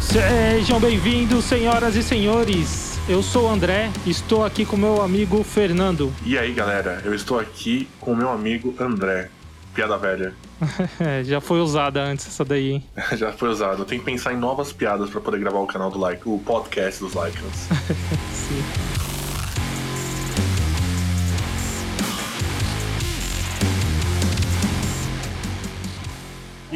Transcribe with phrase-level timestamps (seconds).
[0.00, 2.85] Sejam bem-vindos, senhoras e senhores.
[3.08, 6.12] Eu sou o André, estou aqui com meu amigo Fernando.
[6.24, 9.30] E aí, galera, eu estou aqui com o meu amigo André.
[9.72, 10.34] Piada velha.
[11.22, 12.84] Já foi usada antes essa daí, hein?
[13.16, 13.82] Já foi usado.
[13.82, 16.40] Eu tenho que pensar em novas piadas pra poder gravar o canal do Like, o
[16.40, 17.68] podcast dos Lycans.
[18.34, 18.85] Sim.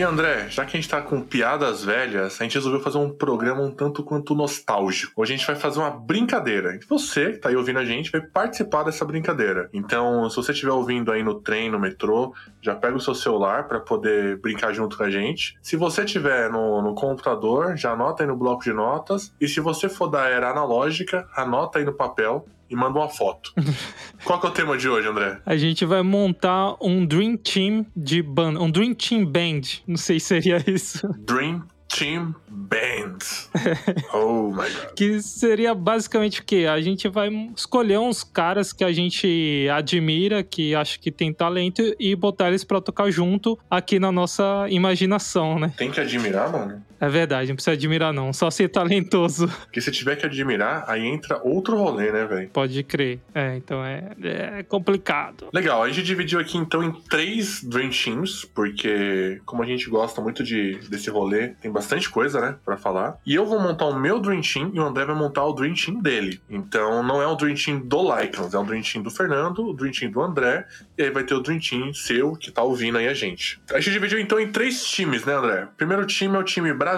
[0.00, 3.10] E André, já que a gente tá com piadas velhas, a gente resolveu fazer um
[3.10, 5.12] programa um tanto quanto nostálgico.
[5.14, 6.80] Hoje a gente vai fazer uma brincadeira.
[6.88, 9.68] Você que tá aí ouvindo a gente vai participar dessa brincadeira.
[9.74, 13.68] Então, se você estiver ouvindo aí no trem, no metrô, já pega o seu celular
[13.68, 15.58] para poder brincar junto com a gente.
[15.60, 19.34] Se você estiver no, no computador, já anota aí no bloco de notas.
[19.38, 23.52] E se você for da era analógica, anota aí no papel e manda uma foto.
[24.24, 25.40] Qual que é o tema de hoje, André?
[25.44, 29.62] A gente vai montar um Dream Team de banda, um Dream Team Band.
[29.86, 31.08] Não sei se seria isso.
[31.18, 33.18] Dream Team Band.
[34.14, 34.94] oh my god.
[34.94, 36.66] Que seria basicamente o quê?
[36.70, 41.82] A gente vai escolher uns caras que a gente admira, que acha que tem talento,
[41.98, 45.72] e botar eles pra tocar junto aqui na nossa imaginação, né?
[45.76, 46.84] Tem que admirar, mano.
[47.00, 49.48] É verdade, não precisa admirar não, só ser talentoso.
[49.64, 52.50] Porque se tiver que admirar, aí entra outro rolê, né, velho?
[52.50, 53.20] Pode crer.
[53.34, 55.48] É, então é, é complicado.
[55.52, 60.20] Legal, a gente dividiu aqui então em três Dream Teams, porque como a gente gosta
[60.20, 63.18] muito de, desse rolê, tem bastante coisa, né, pra falar.
[63.24, 65.74] E eu vou montar o meu Dream Team e o André vai montar o Dream
[65.74, 66.40] Team dele.
[66.50, 69.72] Então não é o Dream Team do Lycans, é o Dream Team do Fernando, o
[69.72, 70.66] Dream Team do André,
[70.98, 73.60] e aí vai ter o Dream Team seu que tá ouvindo aí a gente.
[73.70, 75.68] A gente dividiu então em três times, né, André?
[75.76, 76.89] Primeiro time é o time Brasil,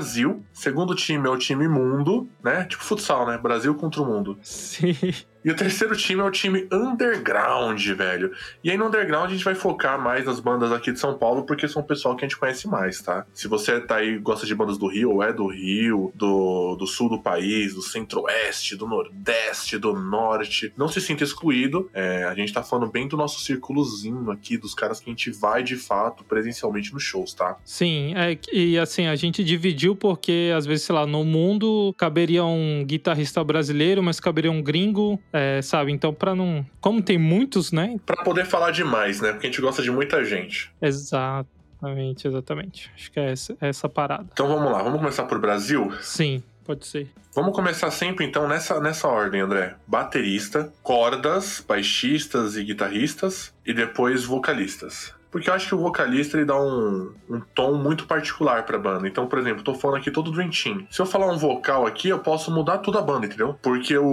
[0.52, 2.64] segundo time é o time Mundo, né?
[2.64, 3.38] Tipo futsal, né?
[3.38, 4.38] Brasil contra o mundo.
[4.42, 4.96] Sim.
[5.44, 8.32] E o terceiro time é o time Underground, velho.
[8.62, 11.44] E aí no Underground a gente vai focar mais nas bandas aqui de São Paulo,
[11.44, 13.26] porque são o pessoal que a gente conhece mais, tá?
[13.32, 16.86] Se você tá aí gosta de bandas do Rio, ou é do Rio, do, do
[16.86, 21.90] sul do país, do centro-oeste, do nordeste, do norte, não se sinta excluído.
[21.92, 25.30] É, a gente tá falando bem do nosso círculozinho aqui, dos caras que a gente
[25.30, 27.56] vai de fato presencialmente nos shows, tá?
[27.64, 32.44] Sim, é, e assim, a gente dividiu porque, às vezes, sei lá, no mundo caberia
[32.44, 35.92] um guitarrista brasileiro, mas caberia um gringo, é, sabe?
[35.92, 36.64] Então, pra não.
[36.80, 37.96] Como tem muitos, né?
[38.04, 39.32] Pra poder falar demais, né?
[39.32, 40.70] Porque a gente gosta de muita gente.
[40.80, 42.90] Exatamente, exatamente.
[42.94, 44.26] Acho que é essa, é essa parada.
[44.32, 45.92] Então vamos lá, vamos começar por Brasil?
[46.00, 47.10] Sim, pode ser.
[47.34, 49.74] Vamos começar sempre então nessa, nessa ordem, André.
[49.86, 55.14] Baterista, cordas, baixistas e guitarristas, e depois vocalistas.
[55.32, 59.08] Porque eu acho que o vocalista ele dá um, um tom muito particular pra banda.
[59.08, 60.86] Então, por exemplo, tô falando aqui todo Dream Team.
[60.90, 63.58] Se eu falar um vocal aqui, eu posso mudar toda a banda, entendeu?
[63.62, 64.04] Porque o,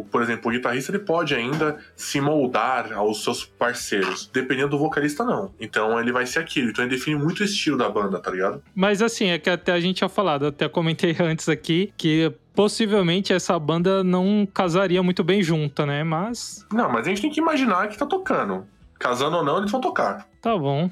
[0.00, 4.30] o- por exemplo, o guitarrista ele pode ainda se moldar aos seus parceiros.
[4.32, 5.52] Dependendo do vocalista, não.
[5.60, 6.70] Então ele vai ser aquilo.
[6.70, 8.62] Então ele define muito o estilo da banda, tá ligado?
[8.74, 13.32] Mas assim, é que até a gente tinha falado, até comentei antes aqui, que possivelmente
[13.32, 16.02] essa banda não casaria muito bem junta, né?
[16.02, 18.66] Mas Não, mas a gente tem que imaginar que tá tocando.
[19.02, 20.26] Casando ou não, eles vão tocar.
[20.40, 20.88] tá bom.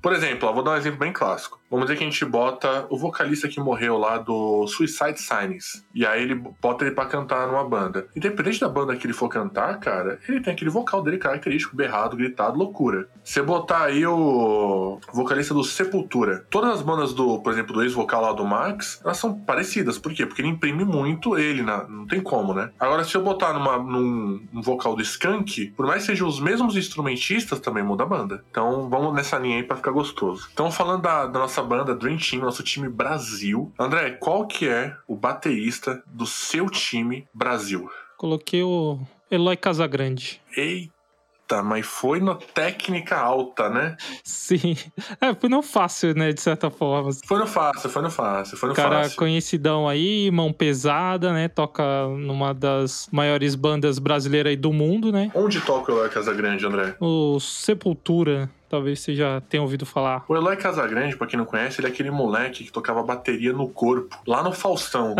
[0.00, 1.58] Por exemplo, ó, vou dar um exemplo bem clássico.
[1.70, 5.84] Vamos dizer que a gente bota o vocalista que morreu lá do Suicide Signs.
[5.94, 8.06] E aí ele bota ele pra cantar numa banda.
[8.14, 12.16] Independente da banda que ele for cantar, cara, ele tem aquele vocal dele característico, berrado,
[12.16, 13.08] gritado, loucura.
[13.22, 16.46] Você botar aí o vocalista do Sepultura.
[16.50, 19.98] Todas as bandas do, por exemplo, do ex-vocal lá do Max, elas são parecidas.
[19.98, 20.24] Por quê?
[20.24, 21.86] Porque ele imprime muito ele, na...
[21.88, 22.70] não tem como, né?
[22.78, 26.40] Agora, se eu botar numa, num, num vocal do Skunk, por mais que sejam os
[26.40, 28.44] mesmos instrumentistas, também muda a banda.
[28.50, 30.48] Então vamos nessa linha aí pra ficar gostoso.
[30.52, 33.72] Então, falando da, da nossa banda Dream Team, nosso time Brasil.
[33.78, 37.88] André, qual que é o baterista do seu time Brasil?
[38.16, 38.98] Coloquei o
[39.30, 40.40] Eloy Casagrande.
[40.56, 43.96] Eita, mas foi na técnica alta, né?
[44.24, 44.76] Sim.
[45.20, 47.10] É, foi não fácil, né, de certa forma.
[47.26, 49.16] Foi no fácil, foi no fácil, foi no Cara fácil.
[49.18, 51.48] conhecidão aí, mão pesada, né?
[51.48, 55.30] Toca numa das maiores bandas brasileiras aí do mundo, né?
[55.34, 56.96] Onde toca o Eloy Casagrande, André?
[57.00, 58.48] O Sepultura.
[58.68, 60.24] Talvez você já tenha ouvido falar.
[60.28, 63.68] O Eloy Casagrande, pra quem não conhece, ele é aquele moleque que tocava bateria no
[63.68, 65.14] corpo, lá no Faustão.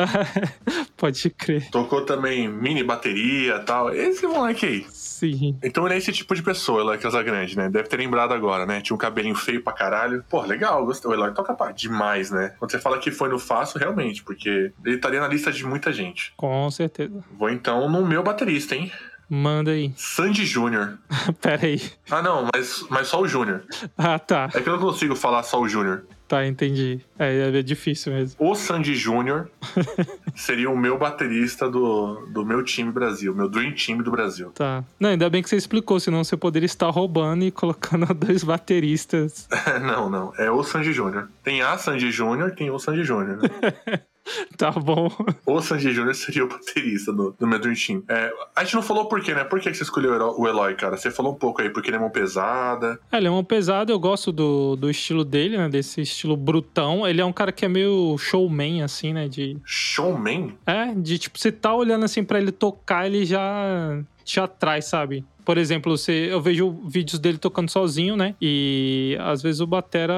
[0.96, 1.70] Pode crer.
[1.70, 3.92] Tocou também mini bateria e tal.
[3.94, 4.86] Esse moleque aí.
[4.90, 5.58] Sim.
[5.62, 7.68] Então ele é esse tipo de pessoa, Eloy Casagrande, né?
[7.68, 8.80] Deve ter lembrado agora, né?
[8.80, 10.24] Tinha um cabelinho feio pra caralho.
[10.28, 11.10] Pô, legal, gostei.
[11.10, 12.54] O Eloy toca pá, demais, né?
[12.58, 15.92] Quando você fala que foi no fácil, realmente, porque ele estaria na lista de muita
[15.92, 16.32] gente.
[16.36, 17.24] Com certeza.
[17.38, 18.92] Vou então no meu baterista, hein?
[19.28, 19.92] Manda aí.
[19.96, 20.98] Sandy Júnior.
[21.42, 21.80] Pera aí.
[22.10, 23.64] Ah, não, mas, mas só o Júnior.
[23.98, 24.48] Ah, tá.
[24.54, 26.04] É que eu não consigo falar só o Júnior.
[26.28, 27.00] Tá, entendi.
[27.18, 28.36] É, é difícil mesmo.
[28.38, 29.48] O Sandy Júnior
[30.34, 34.50] seria o meu baterista do, do meu time Brasil, meu Dream Team do Brasil.
[34.50, 34.84] Tá.
[34.98, 39.48] Não, ainda bem que você explicou, senão você poderia estar roubando e colocando dois bateristas.
[39.82, 40.32] não, não.
[40.36, 41.28] É o Sandy Júnior.
[41.44, 43.38] Tem a Sandy Júnior, tem o Sandy Júnior.
[43.42, 44.00] Né?
[44.56, 45.10] Tá bom.
[45.44, 48.02] O Sandy Júnior seria o baterista do, do meu Dream Team.
[48.08, 49.44] É, a gente não falou por quê, né?
[49.44, 50.96] Por que você escolheu o Eloy, cara?
[50.96, 52.98] Você falou um pouco aí, porque ele é mão pesada.
[53.12, 55.68] É, ele é mão pesada, eu gosto do, do estilo dele, né?
[55.68, 57.06] Desse estilo brutão.
[57.06, 59.28] Ele é um cara que é meio showman, assim, né?
[59.28, 59.58] De...
[59.64, 60.56] Showman?
[60.66, 65.24] É, de tipo, você tá olhando assim para ele tocar, ele já te atrai, sabe?
[65.44, 68.34] Por exemplo, você, eu vejo vídeos dele tocando sozinho, né?
[68.40, 70.16] E às vezes o Batera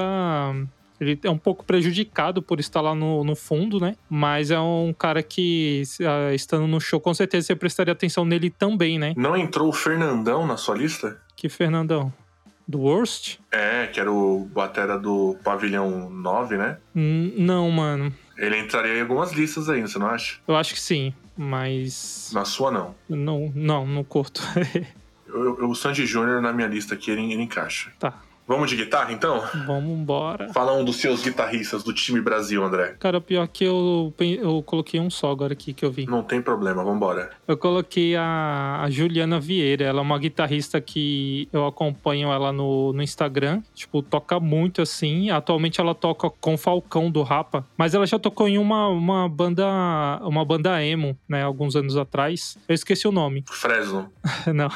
[0.99, 3.95] ele é um pouco prejudicado por estar lá no, no fundo, né?
[4.09, 8.49] Mas é um cara que, uh, estando no show, com certeza você prestaria atenção nele
[8.49, 9.13] também, né?
[9.15, 11.19] Não entrou o Fernandão na sua lista?
[11.35, 12.11] Que Fernandão?
[12.67, 13.37] Do Worst?
[13.51, 16.77] É, que era o batera do Pavilhão 9, né?
[16.93, 18.13] N não, mano.
[18.37, 20.39] Ele entraria em algumas listas aí, você não acha?
[20.47, 22.29] Eu acho que sim, mas.
[22.33, 22.95] Na sua, não.
[23.09, 24.41] Não, não, não curto.
[25.27, 27.91] eu, eu, o Sandy Júnior na minha lista aqui, ele, ele encaixa.
[27.97, 28.21] Tá.
[28.49, 29.43] Vamos de guitarra, então?
[29.67, 30.51] Vamos embora.
[30.51, 32.95] Fala um dos seus guitarristas do time Brasil, André.
[32.97, 36.07] Cara, pior que eu, eu coloquei um só agora aqui que eu vi.
[36.07, 37.29] Não tem problema, vambora.
[37.47, 39.85] Eu coloquei a, a Juliana Vieira.
[39.85, 43.61] Ela é uma guitarrista que eu acompanho ela no, no Instagram.
[43.75, 45.29] Tipo, toca muito assim.
[45.29, 47.63] Atualmente ela toca com Falcão do Rapa.
[47.77, 49.67] Mas ela já tocou em uma, uma banda
[50.23, 51.43] uma banda emo, né?
[51.43, 52.57] Alguns anos atrás.
[52.67, 53.45] Eu esqueci o nome.
[53.47, 54.11] Fresno.
[54.51, 54.71] Não.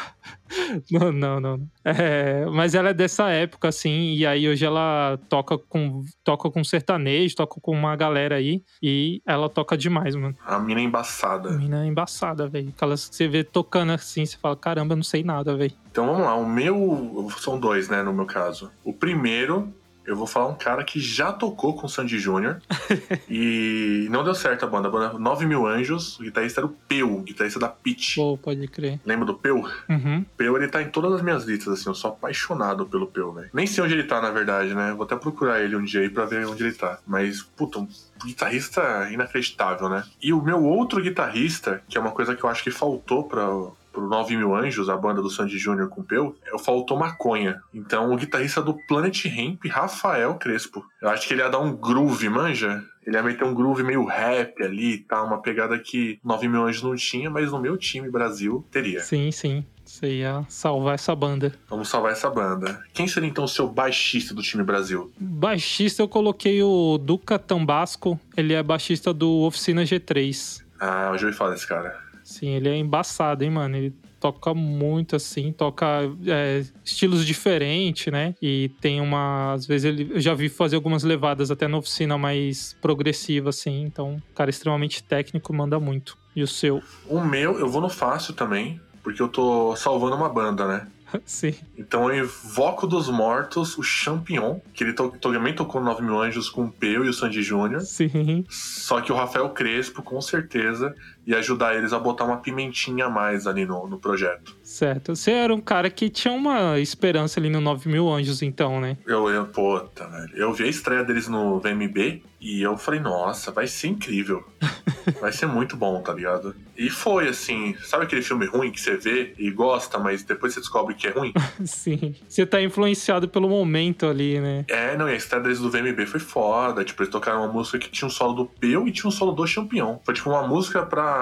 [0.92, 1.68] Não, não, não.
[1.84, 6.64] É, mas ela é dessa época, assim, e aí hoje ela toca com, toca com
[6.64, 10.36] sertanejo, toca com uma galera aí, e ela toca demais, mano.
[10.46, 11.50] A mina é embaçada.
[11.50, 12.70] A mina é embaçada, velho.
[12.70, 15.74] Aquelas que você vê tocando assim, você fala, caramba, eu não sei nada, velho.
[15.92, 17.28] Então vamos lá, o meu.
[17.38, 18.72] São dois, né, no meu caso.
[18.84, 19.74] O primeiro
[20.06, 22.62] eu vou falar um cara que já tocou com o Sandy Júnior
[23.30, 24.88] e não deu certo a banda.
[24.88, 28.16] A banda 9 Mil Anjos, o guitarrista era o Peu, o guitarrista da Pitch.
[28.16, 29.00] Pô, pode crer.
[29.06, 29.64] Lembra do Peu?
[29.90, 30.26] Uhum.
[30.36, 33.50] Peu, ele tá em todas as minhas listas, assim, eu sou apaixonado pelo Peu, velho.
[33.54, 34.94] Nem sei onde ele tá, na verdade, né?
[34.94, 37.00] Vou até procurar ele um dia aí pra ver onde ele tá.
[37.08, 37.88] Mas, puta, um
[38.26, 40.04] guitarrista inacreditável, né?
[40.22, 43.48] E o meu outro guitarrista, que é uma coisa que eu acho que faltou pra
[43.94, 47.62] pro 9 Mil Anjos, a banda do Sandy Júnior com Peu, eu faltou maconha.
[47.74, 50.84] Então o guitarrista do Planet Hemp, Rafael Crespo.
[51.02, 52.84] Eu acho que ele ia dar um groove, manja?
[53.06, 55.18] Ele ia meter um groove meio rap ali e tá?
[55.18, 59.02] tal, uma pegada que 9 Mil Anjos não tinha, mas no meu time Brasil teria.
[59.02, 59.66] Sim, sim.
[59.86, 61.54] Você ia salvar essa banda.
[61.70, 62.82] Vamos salvar essa banda.
[62.94, 65.12] Quem seria então o seu baixista do time Brasil?
[65.20, 68.20] Baixista eu coloquei o Duca Tambasco.
[68.36, 70.64] Ele é baixista do Oficina G3.
[70.80, 72.03] Ah, eu já ouvi falar desse cara.
[72.24, 73.76] Sim, ele é embaçado, hein, mano?
[73.76, 75.86] Ele toca muito assim, toca
[76.26, 78.34] é, estilos diferentes, né?
[78.42, 79.52] E tem uma.
[79.54, 80.12] Às vezes ele.
[80.14, 83.84] Eu já vi fazer algumas levadas até na oficina mais progressiva, assim.
[83.84, 86.18] Então, cara extremamente técnico, manda muito.
[86.34, 86.82] E o seu?
[87.08, 90.88] O meu, eu vou no fácil também, porque eu tô salvando uma banda, né?
[91.26, 91.56] Sim.
[91.78, 96.20] Então eu invoco dos mortos o Champignon, que ele to também tocou no 9 Mil
[96.20, 97.82] Anjos com o Peu e o Sandy Júnior.
[97.82, 98.46] Sim.
[98.50, 103.10] Só que o Rafael Crespo, com certeza, ia ajudar eles a botar uma pimentinha a
[103.10, 104.56] mais ali no, no projeto.
[104.62, 105.16] Certo.
[105.16, 108.98] Você era um cara que tinha uma esperança ali no 9 Mil Anjos, então, né?
[109.06, 110.36] Eu, eu, puta, velho.
[110.36, 114.44] Eu vi a estreia deles no VMB e eu falei, nossa, vai ser incrível.
[115.22, 116.56] vai ser muito bom, tá ligado?
[116.78, 120.60] E foi assim, sabe aquele filme ruim que você vê e gosta, mas depois você
[120.60, 121.34] descobre que é ruim?
[121.64, 122.16] Sim.
[122.28, 124.66] Você tá influenciado pelo momento ali, né?
[124.68, 126.84] É, não, e a estreia deles do VMB foi foda.
[126.84, 129.32] Tipo, eles tocaram uma música que tinha um solo do Peu e tinha um solo
[129.32, 130.00] do Champignon.
[130.04, 131.13] Foi tipo uma música pra,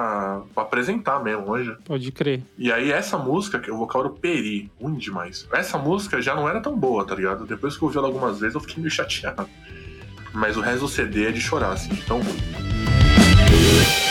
[0.53, 1.75] pra apresentar mesmo hoje.
[1.85, 2.43] Pode crer.
[2.57, 5.47] E aí essa música, que o vocal era o Peri, ruim demais.
[5.51, 7.45] Essa música já não era tão boa, tá ligado?
[7.45, 9.49] Depois que eu ouvi ela algumas vezes, eu fiquei meio chateado.
[10.33, 14.10] Mas o resto do CD é de chorar, assim, de tão ruim.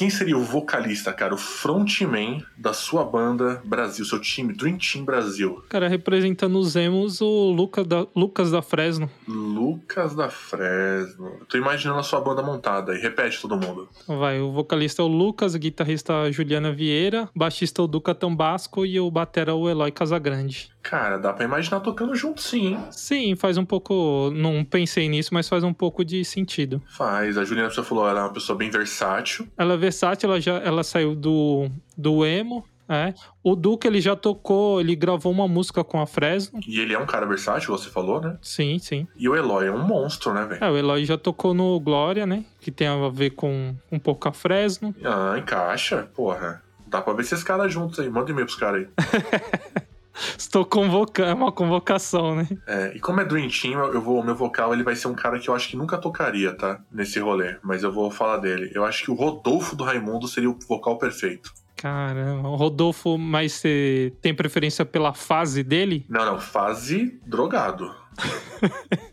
[0.00, 1.34] Quem seria o vocalista, cara?
[1.34, 5.62] O frontman da sua banda Brasil, seu time, Dream Team Brasil.
[5.68, 9.10] Cara, representando os emos, o Lucas da, Lucas da Fresno.
[9.28, 11.40] Lucas da Fresno.
[11.46, 12.98] Tô imaginando a sua banda montada aí.
[12.98, 13.90] Repete todo mundo.
[14.08, 18.86] Vai, o vocalista é o Lucas, o guitarrista a Juliana Vieira, baixista o Duca Tambasco
[18.86, 20.70] e o batera o Eloy Casagrande.
[20.82, 22.78] Cara, dá pra imaginar tocando junto sim, hein?
[22.90, 24.30] Sim, faz um pouco.
[24.34, 26.82] Não pensei nisso, mas faz um pouco de sentido.
[26.96, 27.36] Faz.
[27.36, 29.46] A Juliana você falou, ela é uma pessoa bem versátil.
[29.56, 32.64] Ela é versátil, ela já ela saiu do, do emo.
[32.88, 33.14] É.
[33.40, 36.58] O Duque, ele já tocou, ele gravou uma música com a Fresno.
[36.66, 38.36] E ele é um cara versátil, você falou, né?
[38.42, 39.06] Sim, sim.
[39.16, 40.64] E o Eloy é um monstro, né, velho?
[40.64, 42.44] É, o Eloy já tocou no Glória, né?
[42.60, 44.92] Que tem a ver com um pouco a Fresno.
[45.04, 46.64] Ah, encaixa, porra.
[46.88, 48.10] Dá pra ver esses caras juntos aí.
[48.10, 49.82] Manda um e-mail pros caras aí.
[50.36, 52.48] Estou convocando, é uma convocação, né?
[52.66, 55.38] É, e como é Dream Team, eu vou, meu vocal ele vai ser um cara
[55.38, 56.80] que eu acho que nunca tocaria, tá?
[56.90, 57.56] Nesse rolê.
[57.62, 58.70] Mas eu vou falar dele.
[58.74, 61.52] Eu acho que o Rodolfo do Raimundo seria o vocal perfeito.
[61.76, 66.04] Caramba, o Rodolfo, mas você tem preferência pela fase dele?
[66.08, 67.94] Não, não, fase drogado.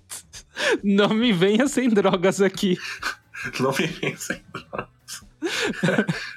[0.83, 2.77] Não me venha sem drogas aqui.
[3.59, 4.96] Não me venha sem drogas.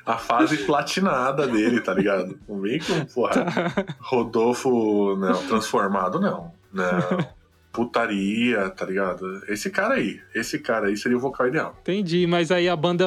[0.05, 2.38] A fase platinada dele, tá ligado?
[2.49, 3.47] Não vem com, porra,
[3.99, 6.52] Rodolfo, não, transformado, não.
[6.73, 7.40] Não.
[7.73, 9.43] Putaria, tá ligado?
[9.49, 11.76] Esse cara aí, esse cara aí seria o vocal ideal.
[11.83, 13.07] Entendi, mas aí a banda,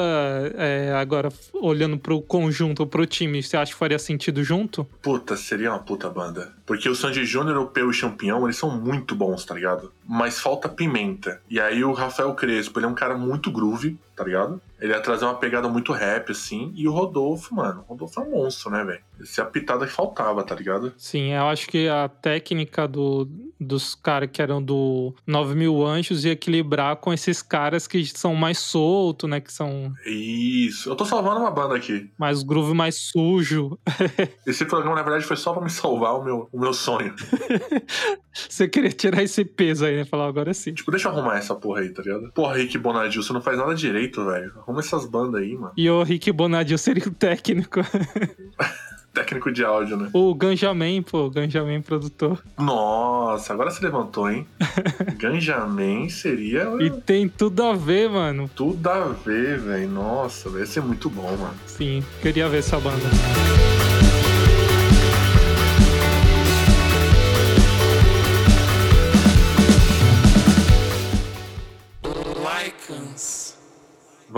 [0.56, 4.84] é, agora olhando pro conjunto, pro time, você acha que faria sentido junto?
[5.02, 6.52] Puta, seria uma puta banda.
[6.64, 9.92] Porque o Sandy Júnior, o Peu e o Champion, eles são muito bons, tá ligado?
[10.08, 11.42] Mas falta pimenta.
[11.48, 14.62] E aí o Rafael Crespo, ele é um cara muito groove, tá ligado?
[14.84, 16.70] Ele ia trazer uma pegada muito rap, assim.
[16.76, 19.00] E o Rodolfo, mano, o Rodolfo é um monstro, né, velho?
[19.18, 20.92] Essa é a pitada que faltava, tá ligado?
[20.98, 23.26] Sim, eu acho que a técnica do,
[23.58, 28.34] dos caras que eram do 9 mil anjos ia equilibrar com esses caras que são
[28.34, 29.40] mais soltos, né?
[29.40, 30.90] Que são Isso.
[30.90, 32.10] Eu tô salvando uma banda aqui.
[32.18, 33.78] mais groove mais sujo.
[34.46, 37.14] Esse programa, na verdade, foi só pra me salvar o meu, o meu sonho.
[38.34, 40.04] Você queria tirar esse peso aí, né?
[40.04, 40.74] Falar agora sim.
[40.74, 42.32] Tipo, deixa eu arrumar essa porra aí, tá ligado?
[42.32, 44.52] Porra, Rick Bonadil, você não faz nada direito, velho.
[44.58, 45.72] Arruma essas bandas aí, mano.
[45.76, 47.80] E o Rick Bonadio seria o técnico.
[49.14, 50.10] Técnico de áudio, né?
[50.12, 52.42] O Ganjamin, pô, o Ganjamin produtor.
[52.58, 54.44] Nossa, agora você levantou, hein?
[55.16, 58.50] Ganjamin seria E tem tudo a ver, mano.
[58.52, 59.88] tudo a ver, velho.
[59.88, 61.54] Nossa, vai ser muito bom, mano.
[61.64, 63.04] Sim, queria ver essa banda.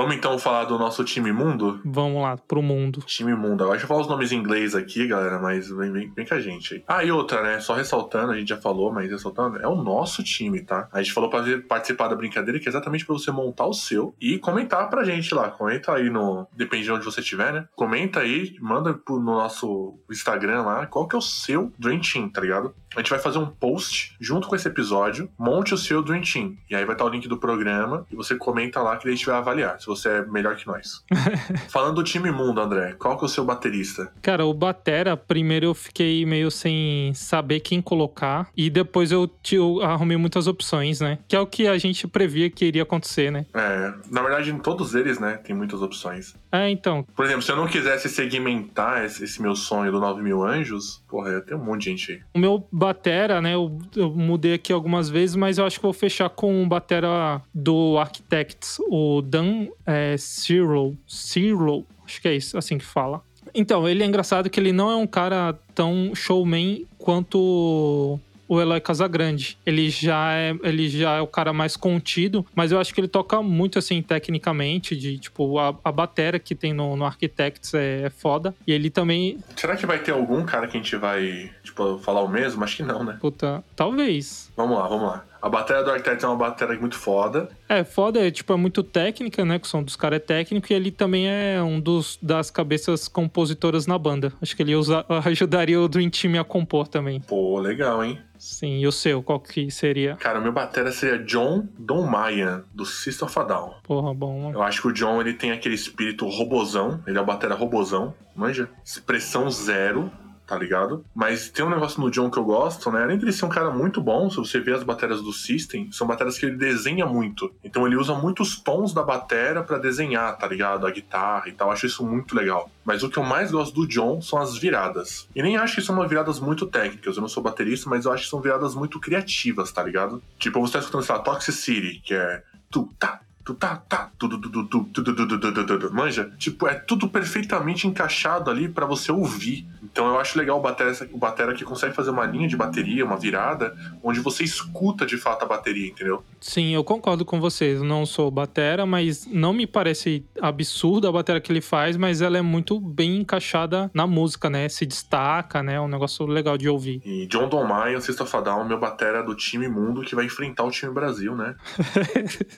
[0.06, 1.80] Vamos então falar do nosso time mundo?
[1.84, 3.00] Vamos lá, pro mundo.
[3.00, 3.64] Time mundo.
[3.64, 6.34] Acho que eu falar os nomes em inglês aqui, galera, mas vem, vem, vem com
[6.34, 6.84] a gente aí.
[6.86, 7.58] Ah, e outra, né?
[7.58, 10.88] Só ressaltando, a gente já falou, mas ressaltando, é o nosso time, tá?
[10.92, 14.14] A gente falou pra participar da brincadeira, que é exatamente pra você montar o seu
[14.20, 15.50] e comentar pra gente lá.
[15.50, 16.46] Comenta aí no.
[16.56, 17.66] Depende de onde você estiver, né?
[17.74, 22.42] Comenta aí, manda no nosso Instagram lá qual que é o seu Dream Team, tá
[22.42, 22.72] ligado?
[22.96, 25.28] A gente vai fazer um post junto com esse episódio.
[25.38, 26.56] Monte o seu Dream Team.
[26.70, 29.26] E aí vai estar o link do programa e você comenta lá que a gente
[29.26, 31.04] vai avaliar se você é melhor que nós.
[31.68, 34.10] Falando do time mundo, André, qual que é o seu baterista?
[34.22, 38.48] Cara, o Batera, primeiro eu fiquei meio sem saber quem colocar.
[38.56, 41.18] E depois eu, te- eu arrumei muitas opções, né?
[41.28, 43.46] Que é o que a gente previa que iria acontecer, né?
[43.54, 46.34] É, na verdade, em todos eles, né, tem muitas opções.
[46.56, 47.04] É, então.
[47.14, 51.02] Por exemplo, se eu não quisesse segmentar esse, esse meu sonho do 9 mil anjos,
[51.08, 52.20] porra, ia ter um monte de gente aí.
[52.34, 53.54] O meu Batera, né?
[53.54, 57.42] Eu, eu mudei aqui algumas vezes, mas eu acho que vou fechar com o Batera
[57.54, 60.96] do Architects, o Dan é, Cyril.
[61.06, 63.22] Cyril, acho que é isso, assim que fala.
[63.54, 68.80] Então, ele é engraçado que ele não é um cara tão showman quanto o Eloy
[68.80, 69.58] Casagrande.
[69.64, 73.08] Ele já é, ele já é o cara mais contido, mas eu acho que ele
[73.08, 78.02] toca muito assim tecnicamente, de tipo a, a batera que tem no, no Architects é,
[78.04, 78.54] é foda.
[78.66, 82.22] E ele também, Será que vai ter algum cara que a gente vai, tipo, falar
[82.22, 82.62] o mesmo?
[82.62, 83.16] Acho que não, né?
[83.20, 84.50] puta, talvez.
[84.56, 85.24] Vamos lá, vamos lá.
[85.46, 87.48] A bateria do Architect é uma bateria muito foda.
[87.68, 89.60] É, foda, é, tipo, é muito técnica, né?
[89.60, 93.06] Que o som dos caras é técnico e ele também é um dos das cabeças
[93.06, 94.32] compositoras na banda.
[94.42, 97.20] Acho que ele usa, ajudaria o Dream Team a compor também.
[97.20, 98.18] Pô, legal, hein?
[98.36, 100.16] Sim, e o seu, qual que seria?
[100.16, 103.74] Cara, o meu batera seria John Don Maia, do System of a Down.
[103.84, 104.50] Porra, bom.
[104.52, 107.00] Eu acho que o John, ele tem aquele espírito robozão.
[107.06, 108.68] Ele é o batera robozão, manja?
[108.84, 110.10] Expressão zero,
[110.46, 111.04] tá ligado?
[111.14, 113.02] Mas tem um negócio no John que eu gosto, né?
[113.02, 116.06] Além de ser um cara muito bom, se você ver as baterias do System, são
[116.06, 117.52] baterias que ele desenha muito.
[117.64, 120.86] Então ele usa muitos tons da bateria pra desenhar, tá ligado?
[120.86, 121.68] A guitarra e tal.
[121.68, 122.70] Eu acho isso muito legal.
[122.84, 125.28] Mas o que eu mais gosto do John são as viradas.
[125.34, 127.16] E nem acho que são viradas muito técnicas.
[127.16, 130.22] Eu não sou baterista, mas eu acho que são viradas muito criativas, tá ligado?
[130.38, 133.20] Tipo, você tá escutando, sei lá, Toxicity, que é tu, tá,
[133.54, 136.32] tá, tá, tudo, tudo, tudo, tudo, tudo, tudo, tudo, manja?
[136.38, 139.66] Tipo, é tudo perfeitamente encaixado ali pra você ouvir.
[139.82, 143.04] Então eu acho legal o batera, o batera que consegue fazer uma linha de bateria,
[143.04, 146.22] uma virada, onde você escuta de fato a bateria, entendeu?
[146.40, 147.80] Sim, eu concordo com vocês.
[147.80, 152.38] Não sou batera, mas não me parece absurda a bateria que ele faz, mas ela
[152.38, 154.68] é muito bem encaixada na música, né?
[154.68, 155.74] Se destaca, né?
[155.74, 157.00] É um negócio legal de ouvir.
[157.04, 160.70] E John Don Maia, Sexta Fadal, meu batera do time mundo que vai enfrentar o
[160.70, 161.54] time Brasil, né?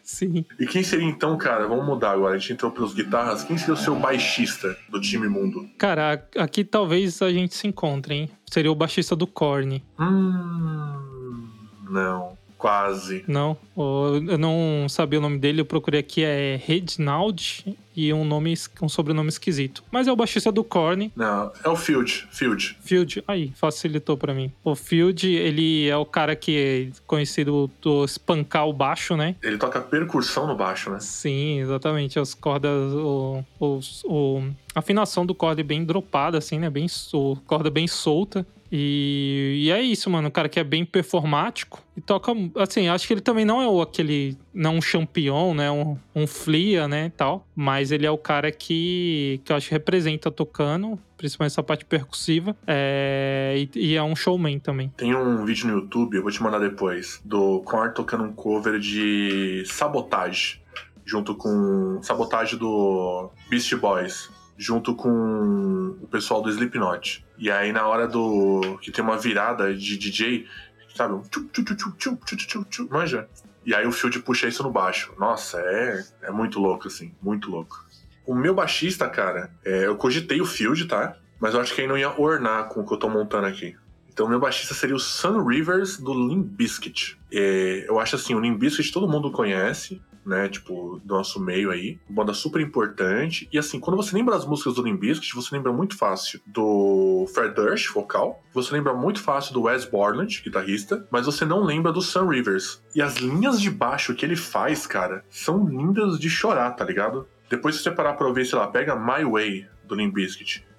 [0.03, 0.45] Sim.
[0.59, 1.67] E quem seria então, cara?
[1.67, 2.37] Vamos mudar agora.
[2.37, 3.43] A gente entrou pelos guitarras.
[3.43, 5.69] Quem seria o seu baixista do time mundo?
[5.77, 8.31] Cara, aqui talvez a gente se encontre, hein?
[8.47, 9.85] Seria o baixista do Korn.
[9.99, 11.49] Hum.
[11.91, 12.38] Não.
[12.59, 13.25] Quase.
[13.29, 17.65] Não, o- eu não sabia o nome dele, eu procurei aqui, é Reginald
[17.97, 19.83] e um nome, um sobrenome esquisito.
[19.93, 21.53] Mas é o baixista do Korn, Não.
[21.65, 22.27] É o Field.
[22.31, 22.77] Field.
[22.81, 23.23] Field.
[23.29, 24.53] Aí, facilitou pra mim.
[24.65, 29.37] O Field, ele é o cara que é conhecido do espancar o baixo, né?
[29.43, 30.99] Ele toca percussão no baixo, né?
[31.01, 32.19] Sim, exatamente.
[32.19, 34.43] As cordas, o, os- o-
[34.75, 36.69] a afinação do corda é bem dropada, assim, né?
[36.69, 38.45] Bem, o corda bem solta.
[38.71, 40.29] E, e é isso, mano.
[40.29, 42.33] O cara que é bem performático e toca.
[42.57, 44.37] Assim, acho que ele também não é o aquele.
[44.53, 45.71] Não um champion, né?
[45.71, 47.13] Um, um flia, né?
[47.17, 47.47] Tal.
[47.55, 51.85] Mas ele é o cara que, que eu acho que representa tocando, principalmente essa parte
[51.85, 52.57] percussiva.
[52.67, 54.93] É, e, e é um showman também.
[54.97, 58.79] Tem um vídeo no YouTube, eu vou te mandar depois, do Korn tocando um cover
[58.79, 60.61] de Sabotage,
[61.05, 62.01] junto com.
[62.03, 67.25] Sabotage do Beast Boys, junto com o pessoal do Slipknot.
[67.39, 70.47] E aí na hora do que tem uma virada de DJ,
[70.95, 73.29] sabe, um tchup, manja.
[73.65, 75.13] E aí o Field puxa isso no baixo.
[75.19, 77.87] Nossa, é, é muito louco assim, muito louco.
[78.27, 81.17] O meu baixista, cara, é, eu cogitei o Field, tá?
[81.41, 83.77] Mas eu acho que ele não ia ornar com o que eu tô montando aqui.
[84.13, 87.17] Então, meu baixista seria o Sun Rivers do Limp Bizkit.
[87.33, 90.49] É, eu acho assim, o Limp Bizkit todo mundo conhece né?
[90.49, 91.99] Tipo, do nosso meio aí.
[92.09, 93.49] Banda super importante.
[93.53, 97.27] E assim, quando você lembra as músicas do Limp Bizkit, você lembra muito fácil do
[97.35, 98.43] Fred Durst, vocal.
[98.53, 101.07] Você lembra muito fácil do Wes Borland, guitarrista.
[101.11, 102.83] Mas você não lembra do Sun Rivers.
[102.95, 107.27] E as linhas de baixo que ele faz, cara, são lindas de chorar, tá ligado?
[107.49, 110.17] Depois se você parar pra ouvir, sei lá, pega My Way do Limp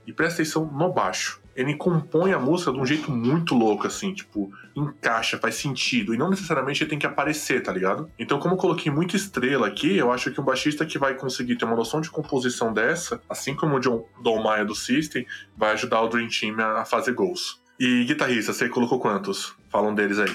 [0.05, 1.41] e presta atenção no baixo.
[1.59, 6.13] Ele compõe a música de um jeito muito louco, assim, tipo, encaixa, faz sentido.
[6.13, 8.09] E não necessariamente ele tem que aparecer, tá ligado?
[8.17, 11.57] Então, como eu coloquei muita estrela aqui, eu acho que um baixista que vai conseguir
[11.57, 15.25] ter uma noção de composição dessa, assim como o John Don Maia do System,
[15.57, 17.61] vai ajudar o Dream Team a fazer gols.
[17.77, 19.53] E guitarrista, você colocou quantos?
[19.69, 20.31] Falam deles aí.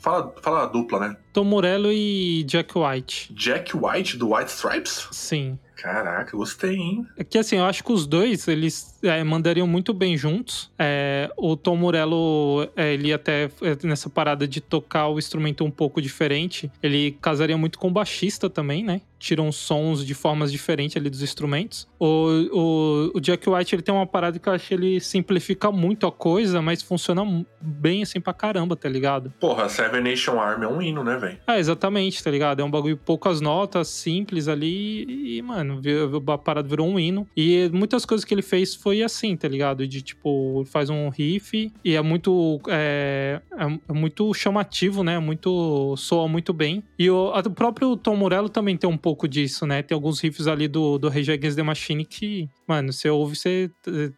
[0.00, 1.16] Fala, fala a dupla, né?
[1.32, 3.34] Tom Morello e Jack White.
[3.34, 5.08] Jack White do White Stripes?
[5.12, 5.58] Sim.
[5.80, 7.06] Caraca, gostei, hein?
[7.16, 10.70] É que assim, eu acho que os dois, eles é, mandariam muito bem juntos.
[10.78, 15.70] É, o Tom Morello, é, ele até é, nessa parada de tocar o instrumento um
[15.70, 19.00] pouco diferente, ele casaria muito com o baixista também, né?
[19.18, 21.86] Tiram sons de formas diferentes ali dos instrumentos.
[21.98, 25.70] O, o, o Jack White, ele tem uma parada que eu acho que ele simplifica
[25.70, 27.22] muito a coisa, mas funciona
[27.60, 29.32] bem assim pra caramba, tá ligado?
[29.38, 31.38] Porra, Seven Nation Army é um hino, né, velho?
[31.46, 32.60] É, exatamente, tá ligado?
[32.60, 35.90] É um bagulho poucas notas, simples ali e, mano, vi-
[36.32, 37.26] a parada virou um hino.
[37.36, 39.86] E muitas coisas que ele fez foi assim, tá ligado?
[39.86, 42.60] De tipo, faz um riff e é muito.
[42.68, 43.40] É,
[43.88, 45.18] é muito chamativo, né?
[45.18, 45.94] Muito.
[45.96, 46.82] soa muito bem.
[46.98, 49.82] E o, o próprio Tom Morello também tem um pouco disso, né?
[49.82, 53.70] Tem alguns riffs ali do, do Rage Against the Machine que, mano, você ouve, você.